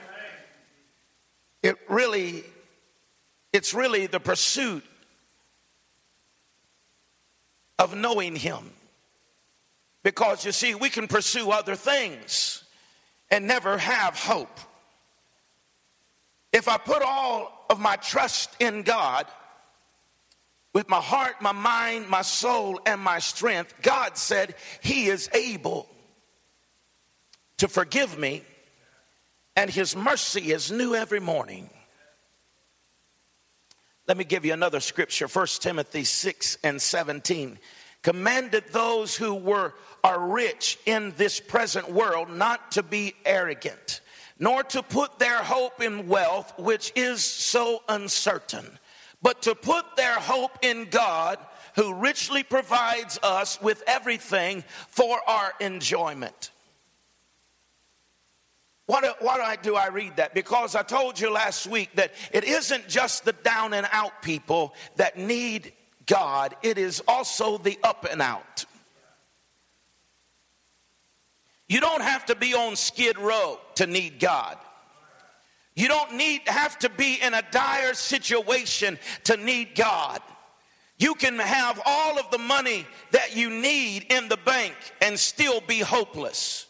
It 1.64 1.78
really, 1.90 2.44
it's 3.52 3.74
really 3.74 4.06
the 4.06 4.20
pursuit 4.20 4.84
of 7.80 7.96
knowing 7.96 8.36
Him. 8.36 8.72
Because 10.04 10.46
you 10.46 10.52
see, 10.52 10.76
we 10.76 10.90
can 10.90 11.08
pursue 11.08 11.52
other 11.52 11.76
things 11.76 12.64
and 13.32 13.48
never 13.48 13.78
have 13.78 14.16
hope. 14.16 14.60
If 16.54 16.68
I 16.68 16.78
put 16.78 17.02
all 17.02 17.66
of 17.70 17.80
my 17.80 17.96
trust 17.96 18.56
in 18.60 18.84
God, 18.84 19.26
with 20.74 20.90
my 20.90 21.00
heart, 21.00 21.42
my 21.42 21.54
mind, 21.54 22.10
my 22.10 22.22
soul, 22.22 22.82
and 22.86 23.00
my 23.00 23.20
strength, 23.20 23.74
God 23.82 24.18
said 24.18 24.56
He 24.82 25.06
is 25.06 25.30
able 25.34 25.88
to 27.58 27.70
forgive 27.70 28.20
me, 28.20 28.44
and 29.56 29.70
His 29.70 29.96
mercy 29.96 30.52
is 30.52 30.72
new 30.72 30.94
every 30.94 31.22
morning. 31.22 31.70
Let 34.08 34.18
me 34.18 34.24
give 34.24 34.46
you 34.46 34.54
another 34.54 34.82
scripture 34.82 35.28
1 35.28 35.48
Timothy 35.60 36.04
6 36.04 36.60
and 36.64 36.80
17. 36.80 37.58
Commanded 38.04 38.66
those 38.72 39.16
who 39.16 39.34
were 39.34 39.74
are 40.04 40.20
rich 40.20 40.78
in 40.86 41.12
this 41.18 41.40
present 41.40 41.90
world 41.92 42.30
not 42.30 42.72
to 42.74 42.84
be 42.84 43.16
arrogant, 43.26 44.02
nor 44.38 44.62
to 44.62 44.84
put 44.84 45.18
their 45.18 45.38
hope 45.38 45.82
in 45.82 46.08
wealth, 46.08 46.54
which 46.60 46.92
is 46.96 47.24
so 47.24 47.82
uncertain, 47.90 48.78
but 49.24 49.42
to 49.42 49.56
put 49.56 49.96
their 49.96 50.14
hope 50.14 50.60
in 50.62 50.86
God, 50.92 51.40
who 51.74 51.96
richly 51.96 52.44
provides 52.44 53.18
us 53.24 53.60
with 53.60 53.82
everything 53.88 54.64
for 54.88 55.18
our 55.28 55.52
enjoyment. 55.60 56.52
What, 58.88 59.18
why 59.20 59.56
do 59.62 59.76
I 59.76 59.88
read 59.88 60.18
that? 60.18 60.34
Because 60.34 60.76
I 60.76 60.84
told 60.84 61.20
you 61.20 61.32
last 61.32 61.66
week 61.66 61.90
that 61.96 62.12
it 62.32 62.44
isn't 62.44 62.88
just 62.88 63.26
the 63.26 63.34
down 63.34 63.74
and 63.74 63.88
out 63.92 64.22
people 64.22 64.76
that 64.98 65.18
need 65.18 65.74
God, 66.06 66.56
it 66.62 66.78
is 66.78 67.02
also 67.08 67.58
the 67.58 67.80
up 67.84 68.06
and 68.10 68.22
out. 68.22 68.66
You 71.68 71.80
don't 71.80 72.04
have 72.04 72.26
to 72.28 72.36
be 72.36 72.54
on 72.54 72.76
skid 72.76 73.18
row 73.18 73.60
to 73.76 73.88
need 73.88 74.20
God. 74.20 74.58
You 75.76 75.88
don't 75.88 76.14
need 76.14 76.42
have 76.46 76.78
to 76.80 76.90
be 76.90 77.16
in 77.22 77.34
a 77.34 77.42
dire 77.52 77.96
situation 77.96 79.00
to 79.26 79.36
need 79.36 79.76
God. 79.76 80.22
You 80.98 81.16
can 81.16 81.38
have 81.40 81.82
all 81.86 82.18
of 82.20 82.30
the 82.32 82.38
money 82.38 82.86
that 83.12 83.36
you 83.36 83.50
need 83.50 84.06
in 84.10 84.30
the 84.30 84.38
bank 84.38 84.76
and 85.02 85.20
still 85.20 85.60
be 85.60 85.80
hopeless. 85.80 86.65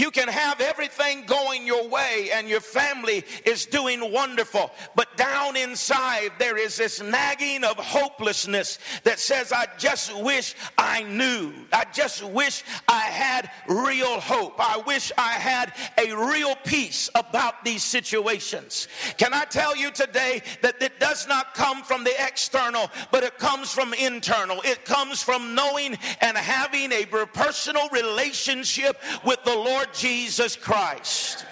You 0.00 0.10
can 0.10 0.28
have 0.28 0.62
everything 0.62 1.26
going 1.26 1.66
your 1.66 1.86
way 1.86 2.30
and 2.32 2.48
your 2.48 2.62
family 2.62 3.22
is 3.44 3.66
doing 3.66 4.10
wonderful, 4.10 4.70
but 4.96 5.14
down 5.18 5.58
inside 5.58 6.30
there 6.38 6.56
is 6.56 6.78
this 6.78 7.02
nagging 7.02 7.64
of 7.64 7.76
hopelessness 7.76 8.78
that 9.04 9.18
says, 9.18 9.52
I 9.52 9.66
just 9.76 10.16
wish 10.22 10.54
I 10.78 11.02
knew. 11.02 11.52
I 11.70 11.84
just 11.92 12.24
wish 12.24 12.64
I 12.88 13.00
had 13.00 13.50
real 13.68 14.20
hope. 14.20 14.54
I 14.58 14.78
wish 14.86 15.12
I 15.18 15.32
had 15.32 15.74
a 15.98 16.16
real 16.16 16.54
peace 16.64 17.10
about 17.14 17.62
these 17.62 17.82
situations. 17.82 18.88
Can 19.18 19.34
I 19.34 19.44
tell 19.44 19.76
you 19.76 19.90
today 19.90 20.40
that 20.62 20.80
it 20.80 20.98
does 20.98 21.28
not 21.28 21.52
come 21.52 21.82
from 21.82 22.04
the 22.04 22.14
external, 22.26 22.90
but 23.12 23.22
it 23.22 23.36
comes 23.36 23.70
from 23.70 23.92
internal. 23.92 24.62
It 24.64 24.86
comes 24.86 25.22
from 25.22 25.54
knowing 25.54 25.98
and 26.22 26.38
having 26.38 26.90
a 26.90 27.04
personal 27.04 27.86
relationship 27.90 28.96
with 29.26 29.44
the 29.44 29.54
Lord 29.54 29.89
Jesus 29.92 30.56
Christ. 30.56 31.44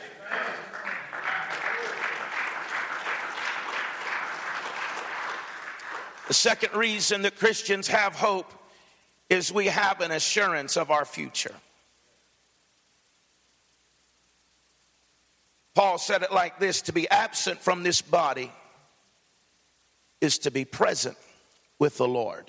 The 6.28 6.34
second 6.34 6.74
reason 6.74 7.22
that 7.22 7.36
Christians 7.38 7.88
have 7.88 8.14
hope 8.14 8.52
is 9.30 9.52
we 9.52 9.66
have 9.66 10.00
an 10.00 10.10
assurance 10.10 10.76
of 10.76 10.90
our 10.90 11.04
future. 11.04 11.54
Paul 15.74 15.96
said 15.96 16.22
it 16.22 16.32
like 16.32 16.58
this 16.58 16.82
to 16.82 16.92
be 16.92 17.08
absent 17.08 17.60
from 17.60 17.82
this 17.82 18.02
body 18.02 18.50
is 20.20 20.38
to 20.40 20.50
be 20.50 20.64
present 20.64 21.16
with 21.78 21.96
the 21.96 22.08
Lord. 22.08 22.46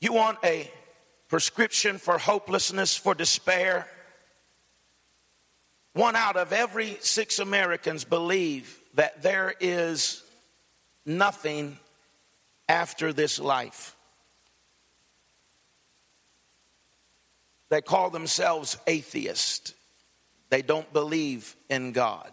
You 0.00 0.12
want 0.14 0.38
a 0.42 0.70
prescription 1.34 1.98
for 1.98 2.16
hopelessness, 2.16 2.96
for 2.96 3.12
despair? 3.12 3.88
One 5.92 6.14
out 6.14 6.36
of 6.36 6.52
every 6.52 6.96
six 7.00 7.40
Americans 7.40 8.04
believe 8.04 8.78
that 8.94 9.20
there 9.20 9.52
is 9.58 10.22
nothing 11.04 11.76
after 12.68 13.12
this 13.12 13.40
life. 13.40 13.96
They 17.68 17.80
call 17.80 18.10
themselves 18.10 18.78
atheists. 18.86 19.74
They 20.50 20.62
don't 20.62 20.92
believe 20.92 21.56
in 21.68 21.90
God. 21.90 22.30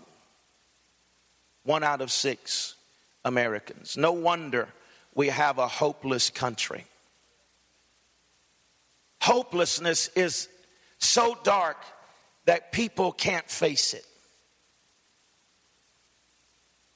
One 1.63 1.83
out 1.83 2.01
of 2.01 2.11
six 2.11 2.75
Americans. 3.25 3.97
No 3.97 4.11
wonder 4.11 4.67
we 5.15 5.29
have 5.29 5.57
a 5.57 5.67
hopeless 5.67 6.29
country. 6.29 6.85
Hopelessness 9.21 10.09
is 10.15 10.49
so 10.97 11.37
dark 11.43 11.77
that 12.45 12.71
people 12.71 13.11
can't 13.11 13.47
face 13.47 13.93
it. 13.93 14.03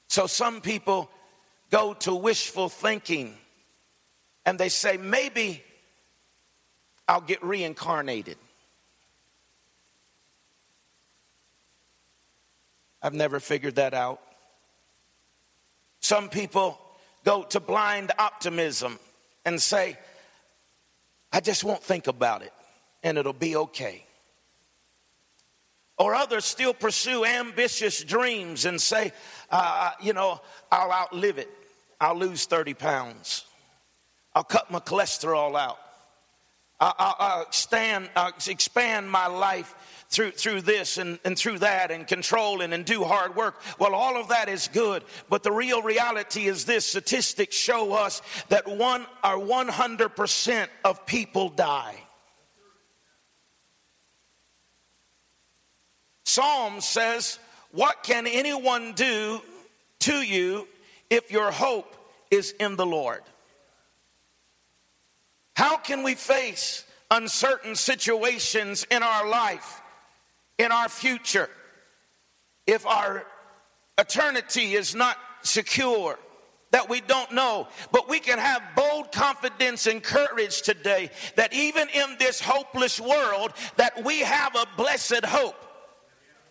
So 0.08 0.26
some 0.26 0.60
people 0.60 1.08
go 1.70 1.94
to 1.94 2.14
wishful 2.14 2.68
thinking 2.68 3.36
and 4.44 4.58
they 4.58 4.68
say, 4.68 4.96
maybe 4.96 5.62
I'll 7.06 7.20
get 7.20 7.44
reincarnated. 7.44 8.38
I've 13.02 13.14
never 13.14 13.38
figured 13.38 13.76
that 13.76 13.94
out. 13.94 14.20
Some 16.00 16.28
people 16.28 16.80
go 17.24 17.44
to 17.44 17.60
blind 17.60 18.10
optimism 18.18 18.98
and 19.44 19.62
say, 19.62 19.96
I 21.32 21.40
just 21.40 21.64
won't 21.64 21.82
think 21.82 22.06
about 22.06 22.42
it 22.42 22.52
and 23.02 23.18
it'll 23.18 23.32
be 23.32 23.56
okay. 23.56 24.04
Or 25.98 26.14
others 26.14 26.44
still 26.44 26.74
pursue 26.74 27.24
ambitious 27.24 28.04
dreams 28.04 28.66
and 28.66 28.80
say, 28.80 29.12
uh, 29.50 29.92
you 30.02 30.12
know, 30.12 30.40
I'll 30.70 30.92
outlive 30.92 31.38
it. 31.38 31.48
I'll 32.00 32.18
lose 32.18 32.44
30 32.44 32.74
pounds. 32.74 33.44
I'll 34.34 34.44
cut 34.44 34.70
my 34.70 34.80
cholesterol 34.80 35.58
out. 35.58 35.78
I'll, 36.78 36.94
I'll, 36.98 37.16
I'll 37.18 37.42
expand, 37.42 38.10
I'll 38.14 38.32
expand 38.46 39.10
my 39.10 39.26
life 39.26 39.74
through, 40.08 40.30
through 40.32 40.62
this 40.62 40.98
and, 40.98 41.18
and 41.24 41.36
through 41.36 41.58
that 41.60 41.90
and 41.90 42.06
controlling 42.06 42.72
and 42.72 42.84
do 42.84 43.04
hard 43.04 43.36
work. 43.36 43.60
Well, 43.78 43.94
all 43.94 44.20
of 44.20 44.28
that 44.28 44.48
is 44.48 44.68
good. 44.68 45.02
But 45.28 45.42
the 45.42 45.52
real 45.52 45.82
reality 45.82 46.46
is 46.46 46.64
this 46.64 46.86
statistics 46.86 47.56
show 47.56 47.92
us 47.92 48.22
that 48.48 48.66
one 48.66 49.02
or 49.24 49.38
100% 49.38 50.68
of 50.84 51.06
people 51.06 51.48
die. 51.48 51.96
Psalm 56.24 56.80
says, 56.80 57.38
What 57.72 58.02
can 58.02 58.26
anyone 58.26 58.92
do 58.92 59.40
to 60.00 60.14
you 60.14 60.68
if 61.08 61.30
your 61.30 61.50
hope 61.50 61.94
is 62.30 62.52
in 62.52 62.76
the 62.76 62.86
Lord? 62.86 63.22
How 65.54 65.78
can 65.78 66.02
we 66.02 66.14
face 66.14 66.84
uncertain 67.10 67.74
situations 67.74 68.86
in 68.90 69.02
our 69.02 69.28
life, 69.28 69.80
in 70.58 70.72
our 70.72 70.88
future, 70.88 71.48
if 72.66 72.86
our 72.86 73.24
eternity 73.98 74.74
is 74.74 74.94
not 74.94 75.16
secure? 75.42 76.18
That 76.72 76.90
we 76.90 77.00
don't 77.00 77.32
know, 77.32 77.68
but 77.92 78.08
we 78.08 78.18
can 78.18 78.38
have 78.38 78.60
bold 78.74 79.12
confidence 79.12 79.86
and 79.86 80.02
courage 80.02 80.62
today 80.62 81.10
that 81.36 81.54
even 81.54 81.88
in 81.88 82.16
this 82.18 82.40
hopeless 82.40 83.00
world, 83.00 83.52
that 83.76 84.04
we 84.04 84.20
have 84.20 84.54
a 84.56 84.66
blessed 84.76 85.24
hope, 85.24 85.54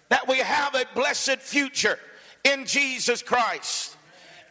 that 0.10 0.28
we 0.28 0.38
have 0.38 0.74
a 0.74 0.86
blessed 0.96 1.40
future 1.40 2.00
in 2.46 2.66
Jesus 2.66 3.22
Christ. 3.22 3.98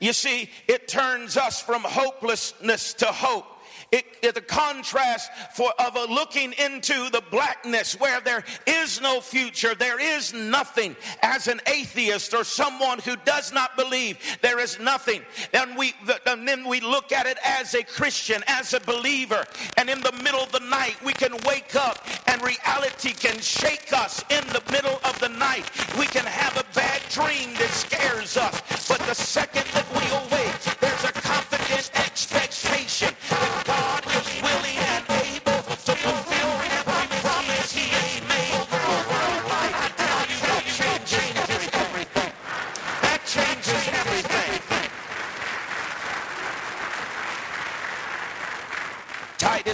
You 0.00 0.12
see, 0.12 0.50
it 0.68 0.86
turns 0.86 1.36
us 1.36 1.62
from 1.62 1.82
hopelessness 1.82 2.94
to 2.94 3.06
hope. 3.06 3.46
It, 3.92 4.04
it, 4.22 4.34
the 4.34 4.40
contrast 4.40 5.30
for 5.54 5.72
of 5.78 5.96
a 5.96 6.04
looking 6.04 6.52
into 6.52 7.10
the 7.10 7.22
blackness 7.30 7.98
where 7.98 8.20
there 8.20 8.44
is 8.66 9.00
no 9.00 9.20
future, 9.20 9.74
there 9.74 10.00
is 10.00 10.32
nothing. 10.32 10.96
As 11.22 11.48
an 11.48 11.60
atheist 11.66 12.34
or 12.34 12.44
someone 12.44 12.98
who 13.00 13.16
does 13.24 13.52
not 13.52 13.76
believe, 13.76 14.18
there 14.42 14.58
is 14.58 14.78
nothing. 14.80 15.22
And 15.52 15.76
we 15.76 15.94
and 16.26 16.46
then 16.46 16.66
we 16.68 16.80
look 16.80 17.12
at 17.12 17.26
it 17.26 17.38
as 17.44 17.74
a 17.74 17.82
Christian, 17.82 18.42
as 18.46 18.74
a 18.74 18.80
believer, 18.80 19.44
and 19.76 19.88
in 19.88 20.00
the 20.00 20.12
middle 20.22 20.40
of 20.40 20.52
the 20.52 20.60
night 20.60 20.96
we 21.04 21.12
can 21.12 21.32
wake 21.46 21.76
up 21.76 22.04
and 22.26 22.42
reality 22.42 23.12
can 23.12 23.38
shake 23.40 23.92
us 23.92 24.24
in 24.30 24.44
the 24.48 24.62
middle 24.70 25.00
of 25.04 25.18
the 25.20 25.28
night. 25.28 25.70
We 25.98 26.06
can 26.06 26.24
have 26.24 26.56
a 26.56 26.64
bad 26.74 27.00
dream 27.10 27.54
that 27.54 27.70
scares 27.70 28.36
us, 28.36 28.60
but 28.88 28.98
the 29.00 29.14
second 29.14 29.66
that 29.72 29.86
we 29.92 30.04
awake, 30.10 30.73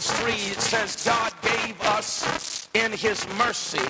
Titus 0.01 0.21
3 0.21 0.33
it 0.33 0.61
says, 0.63 1.05
God 1.05 1.33
gave 1.43 1.79
us 1.83 2.71
in 2.73 2.91
His 2.91 3.29
mercy, 3.37 3.87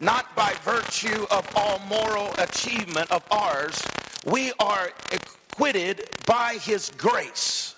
not 0.00 0.34
by 0.34 0.52
virtue 0.64 1.26
of 1.30 1.48
all 1.54 1.78
moral 1.88 2.34
achievement 2.38 3.08
of 3.12 3.22
ours, 3.30 3.80
we 4.26 4.52
are 4.58 4.90
acquitted 5.12 6.10
by 6.26 6.54
His 6.54 6.90
grace 6.98 7.76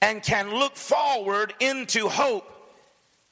and 0.00 0.22
can 0.22 0.54
look 0.54 0.76
forward 0.76 1.54
into 1.58 2.08
hope 2.08 2.48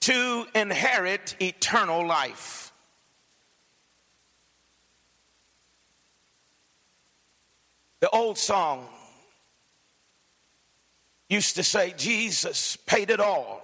to 0.00 0.46
inherit 0.56 1.36
eternal 1.40 2.04
life. 2.04 2.72
The 8.00 8.10
old 8.10 8.36
song 8.36 8.88
used 11.28 11.56
to 11.56 11.62
say, 11.62 11.94
Jesus 11.96 12.76
paid 12.76 13.10
it 13.10 13.20
all, 13.20 13.62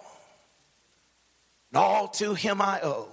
and 1.70 1.78
all 1.78 2.08
to 2.08 2.34
him 2.34 2.60
I 2.60 2.80
owe. 2.82 3.08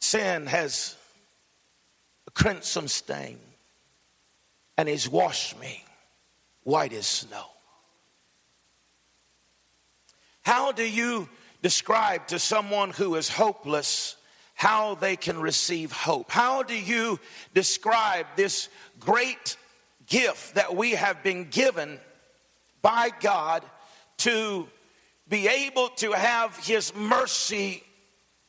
Sin 0.00 0.46
has 0.46 0.96
a 2.26 2.30
crimson 2.32 2.88
stain 2.88 3.38
and 4.76 4.88
he's 4.88 5.08
washed 5.08 5.58
me 5.58 5.84
white 6.64 6.92
as 6.92 7.06
snow. 7.06 7.46
How 10.42 10.72
do 10.72 10.88
you 10.88 11.28
describe 11.62 12.26
to 12.28 12.38
someone 12.38 12.90
who 12.90 13.14
is 13.14 13.28
hopeless 13.28 14.16
how 14.54 14.96
they 14.96 15.16
can 15.16 15.40
receive 15.40 15.92
hope? 15.92 16.30
How 16.30 16.62
do 16.62 16.78
you 16.78 17.18
describe 17.54 18.26
this 18.36 18.68
great 18.98 19.56
gift 20.12 20.56
that 20.56 20.76
we 20.76 20.90
have 20.90 21.22
been 21.22 21.48
given 21.48 21.98
by 22.82 23.10
God 23.20 23.64
to 24.18 24.68
be 25.26 25.48
able 25.48 25.88
to 25.88 26.12
have 26.12 26.54
his 26.58 26.94
mercy 26.94 27.82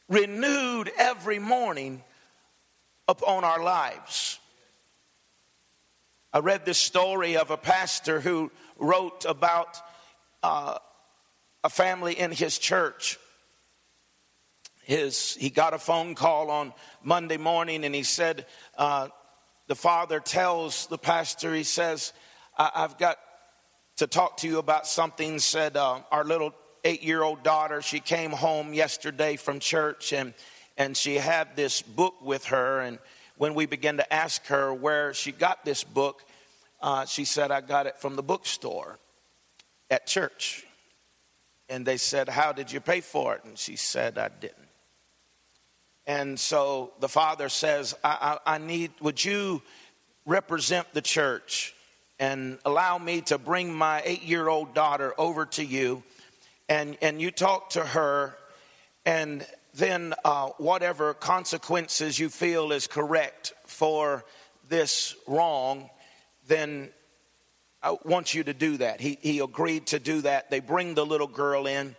renewed 0.10 0.92
every 0.98 1.40
morning 1.40 2.04
upon 3.08 3.46
our 3.46 3.64
lives. 3.64 4.40
I 6.34 6.40
read 6.40 6.66
this 6.66 6.80
story 6.80 7.38
of 7.38 7.50
a 7.50 7.58
pastor 7.58 8.20
who 8.20 8.52
wrote 8.78 9.24
about 9.24 9.78
uh, 10.42 10.80
a 11.64 11.70
family 11.70 12.20
in 12.20 12.34
his 12.34 12.58
church. 12.58 13.18
His, 14.84 15.36
he 15.36 15.50
got 15.50 15.74
a 15.74 15.80
phone 15.80 16.14
call 16.14 16.52
on 16.52 16.74
Monday 17.02 17.38
morning 17.38 17.86
and 17.86 17.96
he 17.96 18.04
said, 18.04 18.48
uh, 18.78 19.08
the 19.68 19.76
father 19.76 20.20
tells 20.20 20.88
the 20.88 20.98
pastor, 20.98 21.54
he 21.54 21.64
says, 21.64 22.14
I- 22.58 22.72
have 22.76 22.98
got 22.98 23.18
to 23.98 24.08
talk 24.08 24.38
to 24.38 24.48
you 24.48 24.58
about 24.60 24.88
something. 24.88 25.40
Said, 25.40 25.78
uh, 25.78 26.02
our 26.12 26.24
little 26.24 26.54
eight 26.84 27.04
year 27.04 27.24
old 27.24 27.44
daughter, 27.44 27.82
she 27.82 28.00
came 28.00 28.32
home 28.32 28.74
yesterday 28.74 29.36
from 29.36 29.60
church 29.60 30.14
and, 30.14 30.34
and 30.78 30.98
she 30.98 31.16
had 31.16 31.56
this 31.56 31.82
book 31.82 32.16
with 32.22 32.46
her. 32.46 32.82
And 32.82 33.00
when 33.38 33.54
we 33.54 33.66
began 33.66 33.98
to 33.98 34.14
ask 34.14 34.46
her 34.48 34.74
where 34.74 35.14
she 35.14 35.32
got 35.32 35.64
this 35.64 35.84
book, 35.84 36.24
uh, 36.82 37.06
she 37.06 37.24
said, 37.26 37.52
I 37.52 37.62
got 37.62 37.88
it 37.88 37.98
from 37.98 38.16
the 38.16 38.24
bookstore 38.24 39.00
at 39.90 40.06
church. 40.06 40.66
And 41.70 41.86
they 41.86 41.98
said, 41.98 42.28
How 42.28 42.52
did 42.52 42.72
you 42.72 42.82
pay 42.82 43.00
for 43.00 43.36
it? 43.36 43.46
And 43.46 43.58
she 43.58 43.78
said, 43.78 44.18
I 44.18 44.28
didn't. 44.28 44.63
And 46.06 46.40
so 46.40 46.94
the 47.00 47.10
father 47.10 47.50
says, 47.50 47.96
I, 48.04 48.40
I, 48.46 48.56
I 48.56 48.58
need, 48.58 48.92
would 49.02 49.24
you 49.24 49.62
represent 50.26 50.94
the 50.94 51.02
church 51.02 51.74
and 52.20 52.58
allow 52.66 52.98
me 52.98 53.22
to 53.22 53.38
bring 53.38 53.74
my 53.74 54.02
eight 54.06 54.24
year 54.24 54.48
old 54.48 54.74
daughter 54.74 55.14
over 55.18 55.46
to 55.46 55.64
you 55.64 56.04
and, 56.70 56.98
and 57.02 57.22
you 57.22 57.32
talk 57.32 57.72
to 57.72 57.84
her 57.84 58.38
and 59.06 59.46
then 59.74 60.14
uh, 60.24 60.50
whatever 60.58 61.14
consequences 61.14 62.20
you 62.20 62.30
feel 62.30 62.72
is 62.72 62.88
correct 62.88 63.54
for 63.66 64.24
this 64.70 65.16
wrong, 65.28 65.90
then 66.48 66.90
I 67.82 67.98
want 68.06 68.34
you 68.34 68.44
to 68.44 68.54
do 68.54 68.78
that. 68.78 69.02
He, 69.02 69.18
he 69.22 69.40
agreed 69.40 69.88
to 69.88 70.00
do 70.00 70.22
that. 70.22 70.50
They 70.50 70.60
bring 70.60 70.94
the 70.94 71.06
little 71.06 71.28
girl 71.28 71.66
in, 71.68 71.96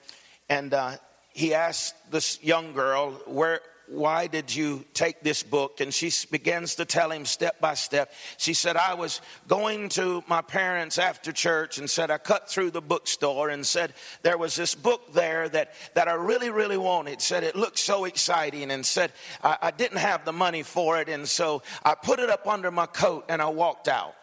and 0.48 0.72
uh, 0.72 0.92
he 1.32 1.52
asked 1.52 1.94
this 2.10 2.42
young 2.42 2.72
girl, 2.72 3.12
Where, 3.26 3.60
why 3.94 4.26
did 4.26 4.54
you 4.54 4.84
take 4.94 5.22
this 5.22 5.42
book? 5.42 5.80
And 5.80 5.92
she 5.92 6.10
begins 6.30 6.76
to 6.76 6.84
tell 6.84 7.10
him 7.10 7.24
step 7.24 7.60
by 7.60 7.74
step. 7.74 8.12
She 8.36 8.54
said, 8.54 8.76
I 8.76 8.94
was 8.94 9.20
going 9.48 9.88
to 9.90 10.22
my 10.26 10.42
parents 10.42 10.98
after 10.98 11.32
church 11.32 11.78
and 11.78 11.88
said, 11.88 12.10
I 12.10 12.18
cut 12.18 12.50
through 12.50 12.70
the 12.72 12.82
bookstore 12.82 13.50
and 13.50 13.66
said, 13.66 13.94
there 14.22 14.38
was 14.38 14.56
this 14.56 14.74
book 14.74 15.12
there 15.12 15.48
that, 15.48 15.74
that 15.94 16.08
I 16.08 16.14
really, 16.14 16.50
really 16.50 16.78
wanted. 16.78 17.20
Said 17.20 17.44
it 17.44 17.56
looked 17.56 17.78
so 17.78 18.04
exciting 18.04 18.70
and 18.70 18.84
said, 18.84 19.12
I, 19.42 19.58
I 19.62 19.70
didn't 19.70 19.98
have 19.98 20.24
the 20.24 20.32
money 20.32 20.62
for 20.62 21.00
it. 21.00 21.08
And 21.08 21.28
so 21.28 21.62
I 21.84 21.94
put 21.94 22.18
it 22.18 22.30
up 22.30 22.46
under 22.46 22.70
my 22.70 22.86
coat 22.86 23.26
and 23.28 23.40
I 23.40 23.48
walked 23.48 23.88
out. 23.88 24.14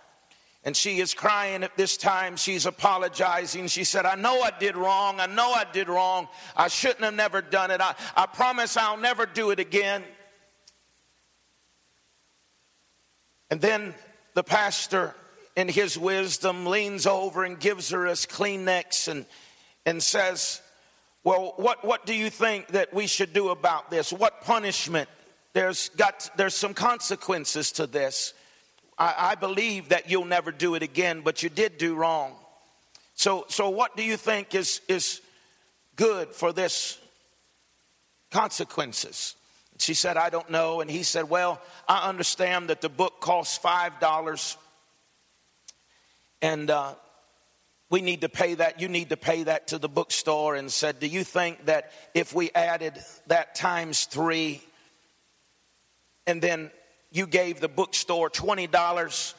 And 0.63 0.77
she 0.77 0.99
is 0.99 1.15
crying 1.15 1.63
at 1.63 1.75
this 1.75 1.97
time. 1.97 2.35
She's 2.35 2.67
apologizing. 2.67 3.67
She 3.67 3.83
said, 3.83 4.05
I 4.05 4.13
know 4.13 4.41
I 4.41 4.51
did 4.51 4.77
wrong. 4.77 5.19
I 5.19 5.25
know 5.25 5.51
I 5.51 5.65
did 5.71 5.89
wrong. 5.89 6.27
I 6.55 6.67
shouldn't 6.67 7.01
have 7.03 7.15
never 7.15 7.41
done 7.41 7.71
it. 7.71 7.81
I, 7.81 7.95
I 8.15 8.27
promise 8.27 8.77
I'll 8.77 8.97
never 8.97 9.25
do 9.25 9.49
it 9.49 9.59
again. 9.59 10.03
And 13.49 13.59
then 13.59 13.95
the 14.35 14.43
pastor, 14.43 15.15
in 15.55 15.67
his 15.67 15.97
wisdom, 15.97 16.67
leans 16.67 17.07
over 17.07 17.43
and 17.43 17.59
gives 17.59 17.89
her 17.89 18.05
a 18.05 18.11
Kleenex 18.11 19.07
and, 19.07 19.25
and 19.85 20.01
says, 20.01 20.61
Well, 21.23 21.53
what, 21.57 21.83
what 21.83 22.05
do 22.05 22.13
you 22.13 22.29
think 22.29 22.67
that 22.67 22.93
we 22.93 23.07
should 23.07 23.33
do 23.33 23.49
about 23.49 23.89
this? 23.89 24.13
What 24.13 24.41
punishment? 24.41 25.09
There's, 25.53 25.89
got, 25.89 26.29
there's 26.37 26.55
some 26.55 26.73
consequences 26.73 27.73
to 27.73 27.87
this. 27.87 28.33
I, 29.01 29.31
I 29.31 29.35
believe 29.35 29.89
that 29.89 30.11
you'll 30.11 30.25
never 30.25 30.51
do 30.51 30.75
it 30.75 30.83
again, 30.83 31.21
but 31.21 31.41
you 31.41 31.49
did 31.49 31.79
do 31.79 31.95
wrong. 31.95 32.35
So, 33.15 33.45
so 33.47 33.69
what 33.71 33.97
do 33.97 34.03
you 34.03 34.15
think 34.15 34.53
is, 34.53 34.79
is 34.87 35.21
good 35.95 36.29
for 36.29 36.53
this 36.53 36.99
consequences? 38.29 39.35
She 39.79 39.95
said, 39.95 40.17
I 40.17 40.29
don't 40.29 40.51
know. 40.51 40.81
And 40.81 40.91
he 40.91 41.01
said, 41.01 41.27
Well, 41.27 41.59
I 41.87 42.07
understand 42.07 42.69
that 42.69 42.81
the 42.81 42.89
book 42.89 43.19
costs 43.21 43.57
$5 43.57 44.57
and 46.43 46.69
uh, 46.69 46.93
we 47.89 48.01
need 48.01 48.21
to 48.21 48.29
pay 48.29 48.53
that. 48.53 48.79
You 48.79 48.87
need 48.87 49.09
to 49.09 49.17
pay 49.17 49.43
that 49.43 49.69
to 49.69 49.79
the 49.79 49.89
bookstore. 49.89 50.55
And 50.55 50.71
said, 50.71 50.99
Do 50.99 51.07
you 51.07 51.23
think 51.23 51.65
that 51.65 51.91
if 52.13 52.35
we 52.35 52.51
added 52.53 52.93
that 53.25 53.55
times 53.55 54.05
three 54.05 54.61
and 56.27 56.39
then 56.39 56.69
you 57.11 57.27
gave 57.27 57.59
the 57.59 57.67
bookstore 57.67 58.29
$20 58.29 59.33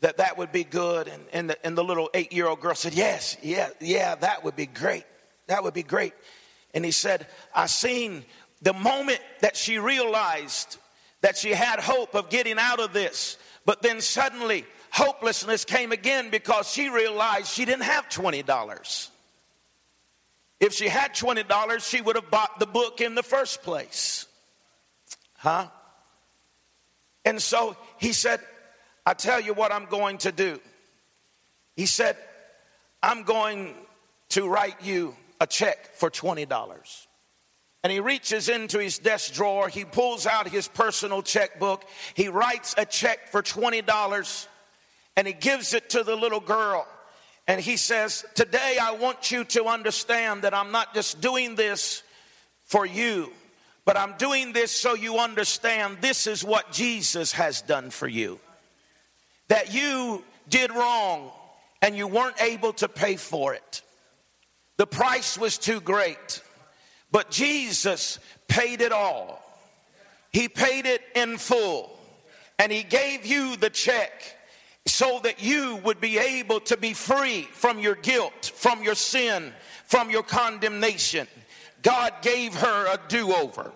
that 0.00 0.18
that 0.18 0.38
would 0.38 0.52
be 0.52 0.64
good. 0.64 1.08
And, 1.08 1.22
and, 1.32 1.50
the, 1.50 1.66
and 1.66 1.76
the 1.76 1.84
little 1.84 2.10
eight-year-old 2.14 2.60
girl 2.60 2.74
said 2.74 2.94
yes 2.94 3.36
yeah 3.42 3.68
yeah 3.80 4.14
that 4.16 4.44
would 4.44 4.56
be 4.56 4.66
great. 4.66 5.04
That 5.46 5.62
would 5.62 5.74
be 5.74 5.82
great. 5.82 6.14
And 6.74 6.84
he 6.84 6.90
said 6.90 7.26
i 7.54 7.66
seen 7.66 8.24
the 8.62 8.72
moment 8.72 9.20
that 9.40 9.56
she 9.56 9.78
realized 9.78 10.78
that 11.20 11.36
she 11.36 11.50
had 11.50 11.80
hope 11.80 12.14
of 12.14 12.30
getting 12.30 12.58
out 12.58 12.80
of 12.80 12.92
this 12.92 13.38
but 13.64 13.82
then 13.82 14.00
suddenly 14.00 14.64
hopelessness 14.90 15.64
came 15.64 15.92
again 15.92 16.30
because 16.30 16.70
she 16.70 16.88
realized 16.88 17.48
she 17.48 17.64
didn't 17.64 17.82
have 17.82 18.08
$20 18.08 19.08
if 20.58 20.72
she 20.72 20.88
had 20.88 21.14
$20 21.14 21.88
she 21.88 22.00
would 22.00 22.16
have 22.16 22.30
bought 22.30 22.58
the 22.58 22.66
book 22.66 23.00
in 23.00 23.14
the 23.14 23.22
first 23.22 23.62
place. 23.62 24.26
Huh 25.38 25.68
and 27.26 27.42
so 27.42 27.76
he 27.98 28.12
said, 28.12 28.40
I 29.04 29.12
tell 29.14 29.40
you 29.40 29.52
what 29.52 29.72
I'm 29.72 29.86
going 29.86 30.18
to 30.18 30.32
do. 30.32 30.60
He 31.74 31.86
said, 31.86 32.16
I'm 33.02 33.24
going 33.24 33.74
to 34.30 34.48
write 34.48 34.82
you 34.82 35.14
a 35.40 35.46
check 35.46 35.92
for 35.96 36.08
$20. 36.08 37.06
And 37.82 37.92
he 37.92 38.00
reaches 38.00 38.48
into 38.48 38.78
his 38.78 38.98
desk 38.98 39.34
drawer, 39.34 39.68
he 39.68 39.84
pulls 39.84 40.26
out 40.26 40.48
his 40.48 40.66
personal 40.66 41.20
checkbook, 41.22 41.84
he 42.14 42.28
writes 42.28 42.74
a 42.78 42.86
check 42.86 43.28
for 43.28 43.42
$20, 43.42 44.46
and 45.16 45.26
he 45.26 45.32
gives 45.32 45.74
it 45.74 45.90
to 45.90 46.02
the 46.02 46.16
little 46.16 46.40
girl. 46.40 46.86
And 47.46 47.60
he 47.60 47.76
says, 47.76 48.24
Today 48.34 48.78
I 48.80 48.92
want 48.92 49.30
you 49.30 49.44
to 49.44 49.66
understand 49.66 50.42
that 50.42 50.54
I'm 50.54 50.72
not 50.72 50.94
just 50.94 51.20
doing 51.20 51.54
this 51.54 52.02
for 52.64 52.84
you, 52.84 53.32
but 53.86 53.96
I'm 53.96 54.14
doing 54.18 54.52
this 54.52 54.72
so 54.72 54.94
you 54.94 55.18
understand 55.18 55.98
this 56.00 56.26
is 56.26 56.44
what 56.44 56.72
Jesus 56.72 57.32
has 57.32 57.62
done 57.62 57.90
for 57.90 58.08
you. 58.08 58.40
That 59.48 59.72
you 59.72 60.24
did 60.48 60.72
wrong 60.72 61.30
and 61.80 61.96
you 61.96 62.08
weren't 62.08 62.42
able 62.42 62.72
to 62.74 62.88
pay 62.88 63.14
for 63.14 63.54
it. 63.54 63.82
The 64.76 64.88
price 64.88 65.38
was 65.38 65.56
too 65.56 65.80
great, 65.80 66.42
but 67.12 67.30
Jesus 67.30 68.18
paid 68.48 68.80
it 68.80 68.90
all. 68.90 69.40
He 70.32 70.48
paid 70.48 70.84
it 70.84 71.02
in 71.14 71.38
full, 71.38 71.96
and 72.58 72.70
He 72.70 72.82
gave 72.82 73.24
you 73.24 73.56
the 73.56 73.70
check 73.70 74.36
so 74.84 75.20
that 75.22 75.42
you 75.42 75.76
would 75.76 76.00
be 76.00 76.18
able 76.18 76.60
to 76.60 76.76
be 76.76 76.92
free 76.92 77.42
from 77.52 77.78
your 77.78 77.94
guilt, 77.94 78.52
from 78.54 78.82
your 78.82 78.94
sin, 78.96 79.52
from 79.86 80.10
your 80.10 80.22
condemnation. 80.24 81.26
God 81.86 82.14
gave 82.20 82.52
her 82.52 82.86
a 82.92 82.98
do 83.06 83.32
over, 83.32 83.70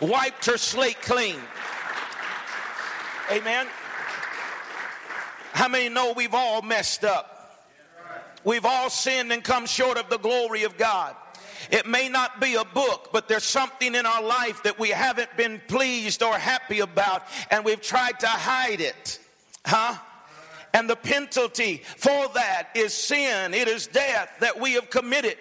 wiped 0.00 0.46
her 0.46 0.56
slate 0.56 1.02
clean. 1.02 1.34
Amen. 3.32 3.66
How 5.54 5.66
many 5.66 5.88
know 5.88 6.12
we've 6.12 6.32
all 6.32 6.62
messed 6.62 7.02
up? 7.02 7.66
We've 8.44 8.64
all 8.64 8.90
sinned 8.90 9.32
and 9.32 9.42
come 9.42 9.66
short 9.66 9.98
of 9.98 10.08
the 10.08 10.18
glory 10.18 10.62
of 10.62 10.76
God. 10.76 11.16
It 11.72 11.84
may 11.84 12.08
not 12.08 12.40
be 12.40 12.54
a 12.54 12.64
book, 12.64 13.08
but 13.12 13.26
there's 13.26 13.42
something 13.42 13.96
in 13.96 14.06
our 14.06 14.22
life 14.22 14.62
that 14.62 14.78
we 14.78 14.90
haven't 14.90 15.36
been 15.36 15.60
pleased 15.66 16.22
or 16.22 16.38
happy 16.38 16.78
about, 16.78 17.24
and 17.50 17.64
we've 17.64 17.80
tried 17.80 18.20
to 18.20 18.28
hide 18.28 18.80
it. 18.80 19.18
Huh? 19.66 19.96
And 20.74 20.88
the 20.88 20.94
penalty 20.94 21.82
for 21.96 22.28
that 22.34 22.68
is 22.76 22.94
sin, 22.94 23.52
it 23.52 23.66
is 23.66 23.88
death 23.88 24.30
that 24.38 24.60
we 24.60 24.74
have 24.74 24.90
committed. 24.90 25.38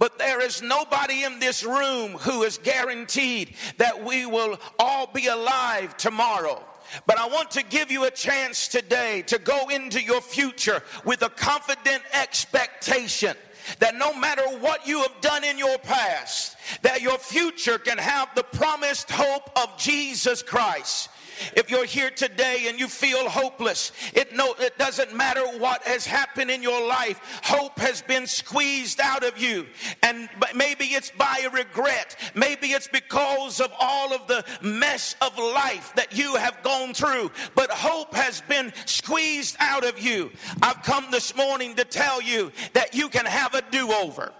But 0.00 0.18
there 0.18 0.40
is 0.40 0.62
nobody 0.62 1.24
in 1.24 1.40
this 1.40 1.62
room 1.62 2.12
who 2.12 2.42
is 2.42 2.56
guaranteed 2.56 3.54
that 3.76 4.02
we 4.02 4.24
will 4.24 4.58
all 4.78 5.06
be 5.06 5.26
alive 5.26 5.94
tomorrow. 5.98 6.64
But 7.06 7.18
I 7.18 7.28
want 7.28 7.50
to 7.52 7.62
give 7.62 7.90
you 7.90 8.04
a 8.04 8.10
chance 8.10 8.66
today 8.66 9.22
to 9.26 9.38
go 9.38 9.68
into 9.68 10.02
your 10.02 10.22
future 10.22 10.82
with 11.04 11.20
a 11.20 11.28
confident 11.28 12.02
expectation 12.14 13.36
that 13.78 13.94
no 13.94 14.14
matter 14.14 14.42
what 14.60 14.86
you 14.86 15.00
have 15.02 15.20
done 15.20 15.44
in 15.44 15.58
your 15.58 15.76
past, 15.78 16.56
that 16.80 17.02
your 17.02 17.18
future 17.18 17.76
can 17.76 17.98
have 17.98 18.34
the 18.34 18.42
promised 18.42 19.10
hope 19.10 19.50
of 19.62 19.76
Jesus 19.76 20.42
Christ. 20.42 21.10
If 21.54 21.70
you're 21.70 21.84
here 21.84 22.10
today 22.10 22.66
and 22.68 22.78
you 22.78 22.88
feel 22.88 23.28
hopeless, 23.28 23.92
it, 24.14 24.34
no, 24.34 24.54
it 24.58 24.78
doesn't 24.78 25.14
matter 25.14 25.42
what 25.58 25.82
has 25.84 26.06
happened 26.06 26.50
in 26.50 26.62
your 26.62 26.86
life. 26.86 27.20
Hope 27.44 27.78
has 27.78 28.02
been 28.02 28.26
squeezed 28.26 29.00
out 29.00 29.24
of 29.24 29.38
you. 29.38 29.66
And 30.02 30.28
maybe 30.54 30.86
it's 30.86 31.10
by 31.10 31.42
a 31.44 31.50
regret. 31.50 32.16
Maybe 32.34 32.68
it's 32.68 32.88
because 32.88 33.60
of 33.60 33.72
all 33.78 34.12
of 34.12 34.26
the 34.26 34.44
mess 34.62 35.16
of 35.20 35.36
life 35.38 35.92
that 35.96 36.16
you 36.16 36.36
have 36.36 36.62
gone 36.62 36.94
through. 36.94 37.30
But 37.54 37.70
hope 37.70 38.14
has 38.14 38.40
been 38.42 38.72
squeezed 38.86 39.56
out 39.58 39.84
of 39.84 40.00
you. 40.00 40.30
I've 40.62 40.82
come 40.82 41.06
this 41.10 41.36
morning 41.36 41.76
to 41.76 41.84
tell 41.84 42.20
you 42.22 42.52
that 42.72 42.94
you 42.94 43.08
can 43.08 43.26
have 43.26 43.54
a 43.54 43.62
do-over. 43.70 44.32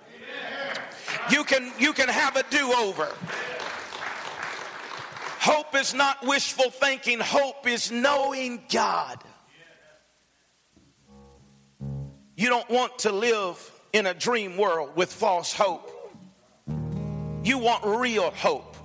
You 1.30 1.44
can, 1.44 1.72
you 1.78 1.92
can 1.92 2.09
have 2.09 2.36
a 2.36 2.44
do-over. 2.51 3.09
Hope 5.41 5.74
is 5.74 5.95
not 5.95 6.26
wishful 6.26 6.68
thinking, 6.68 7.18
hope 7.18 7.66
is 7.66 7.91
knowing 7.91 8.62
God. 8.70 9.24
You 12.36 12.51
don't 12.51 12.68
want 12.68 12.99
to 13.01 13.12
live 13.12 13.59
in 13.95 14.05
a 14.05 14.12
dream 14.12 14.59
world 14.59 14.97
with 14.97 15.11
false 15.11 15.55
hope. 15.55 16.14
You 17.43 17.57
want 17.57 17.86
real 17.86 18.30
hope. 18.32 18.76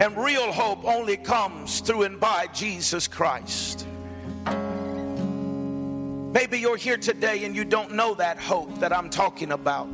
And 0.00 0.16
real 0.16 0.50
hope 0.50 0.84
only 0.84 1.16
comes 1.16 1.80
through 1.82 2.02
and 2.02 2.18
by 2.18 2.48
Jesus 2.48 3.06
Christ. 3.06 3.86
Maybe 6.32 6.58
you're 6.58 6.76
here 6.76 6.96
today 6.96 7.44
and 7.44 7.54
you 7.54 7.64
don't 7.64 7.92
know 7.92 8.14
that 8.14 8.40
hope 8.40 8.80
that 8.80 8.92
I'm 8.92 9.08
talking 9.08 9.52
about. 9.52 9.88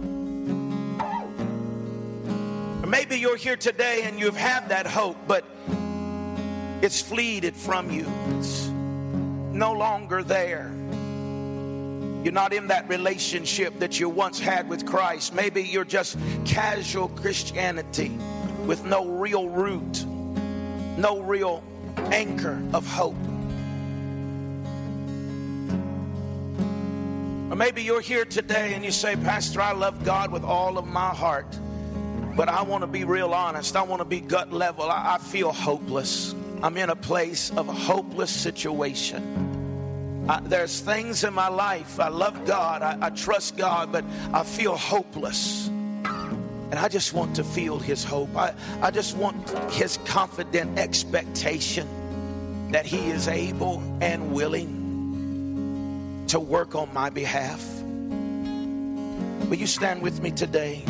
Maybe 2.95 3.18
you're 3.18 3.36
here 3.36 3.57
today 3.57 4.03
and 4.05 4.20
you've 4.20 4.36
had 4.36 4.68
that 4.68 4.86
hope, 4.86 5.16
but 5.26 5.45
it's 6.80 7.01
fleeted 7.01 7.57
from 7.57 7.90
you. 7.90 8.07
It's 8.38 8.68
no 8.68 9.72
longer 9.72 10.22
there. 10.22 10.72
You're 12.22 12.32
not 12.32 12.53
in 12.53 12.68
that 12.68 12.88
relationship 12.88 13.80
that 13.80 13.99
you 13.99 14.09
once 14.09 14.38
had 14.38 14.68
with 14.68 14.86
Christ. 14.86 15.34
Maybe 15.34 15.64
you're 15.64 15.84
just 15.84 16.16
casual 16.45 17.09
Christianity 17.09 18.11
with 18.64 18.84
no 18.84 19.09
real 19.09 19.49
root, 19.49 20.07
no 20.97 21.20
real 21.20 21.64
anchor 22.12 22.62
of 22.72 22.86
hope. 22.86 23.16
Or 27.51 27.57
maybe 27.57 27.82
you're 27.82 28.01
here 28.01 28.24
today 28.24 28.74
and 28.74 28.84
you 28.84 28.92
say, 28.92 29.16
Pastor, 29.16 29.61
I 29.61 29.72
love 29.72 30.05
God 30.05 30.30
with 30.30 30.45
all 30.45 30.78
of 30.78 30.86
my 30.86 31.09
heart. 31.09 31.59
But 32.37 32.49
I 32.49 32.62
want 32.62 32.82
to 32.82 32.89
be 32.89 33.05
real 33.05 33.32
honest. 33.32 33.76
I 33.76 33.82
want 33.82 34.01
to 34.01 34.05
be 34.05 34.20
gut 34.20 34.53
level. 34.53 34.85
I, 34.85 35.14
I 35.14 35.18
feel 35.18 35.53
hopeless. 35.53 36.35
I'm 36.62 36.76
in 36.76 36.91
a 36.91 36.97
place 36.97 37.51
of 37.51 37.68
a 37.68 37.72
hopeless 37.72 38.30
situation. 38.30 40.24
I, 40.28 40.41
there's 40.41 40.80
things 40.80 41.22
in 41.22 41.32
my 41.35 41.49
life. 41.49 42.01
I 42.01 42.09
love 42.09 42.45
God. 42.45 42.82
I, 42.82 42.99
I 43.01 43.11
trust 43.11 43.57
God, 43.57 43.93
but 43.93 44.05
I 44.32 44.43
feel 44.43 44.76
hopeless. 44.76 45.68
And 45.68 46.74
I 46.74 46.89
just 46.89 47.12
want 47.12 47.37
to 47.37 47.45
feel 47.45 47.78
His 47.78 48.03
hope. 48.03 48.35
I, 48.37 48.53
I 48.80 48.91
just 48.91 49.16
want 49.16 49.49
His 49.70 49.99
confident 50.07 50.76
expectation 50.78 51.87
that 52.72 52.85
He 52.85 53.11
is 53.11 53.28
able 53.28 53.80
and 54.01 54.32
willing 54.32 56.24
to 56.28 56.41
work 56.41 56.74
on 56.74 56.93
my 56.93 57.11
behalf. 57.11 57.62
Will 59.49 59.59
you 59.59 59.68
stand 59.68 60.03
with 60.03 60.20
me 60.20 60.32
today? 60.32 60.82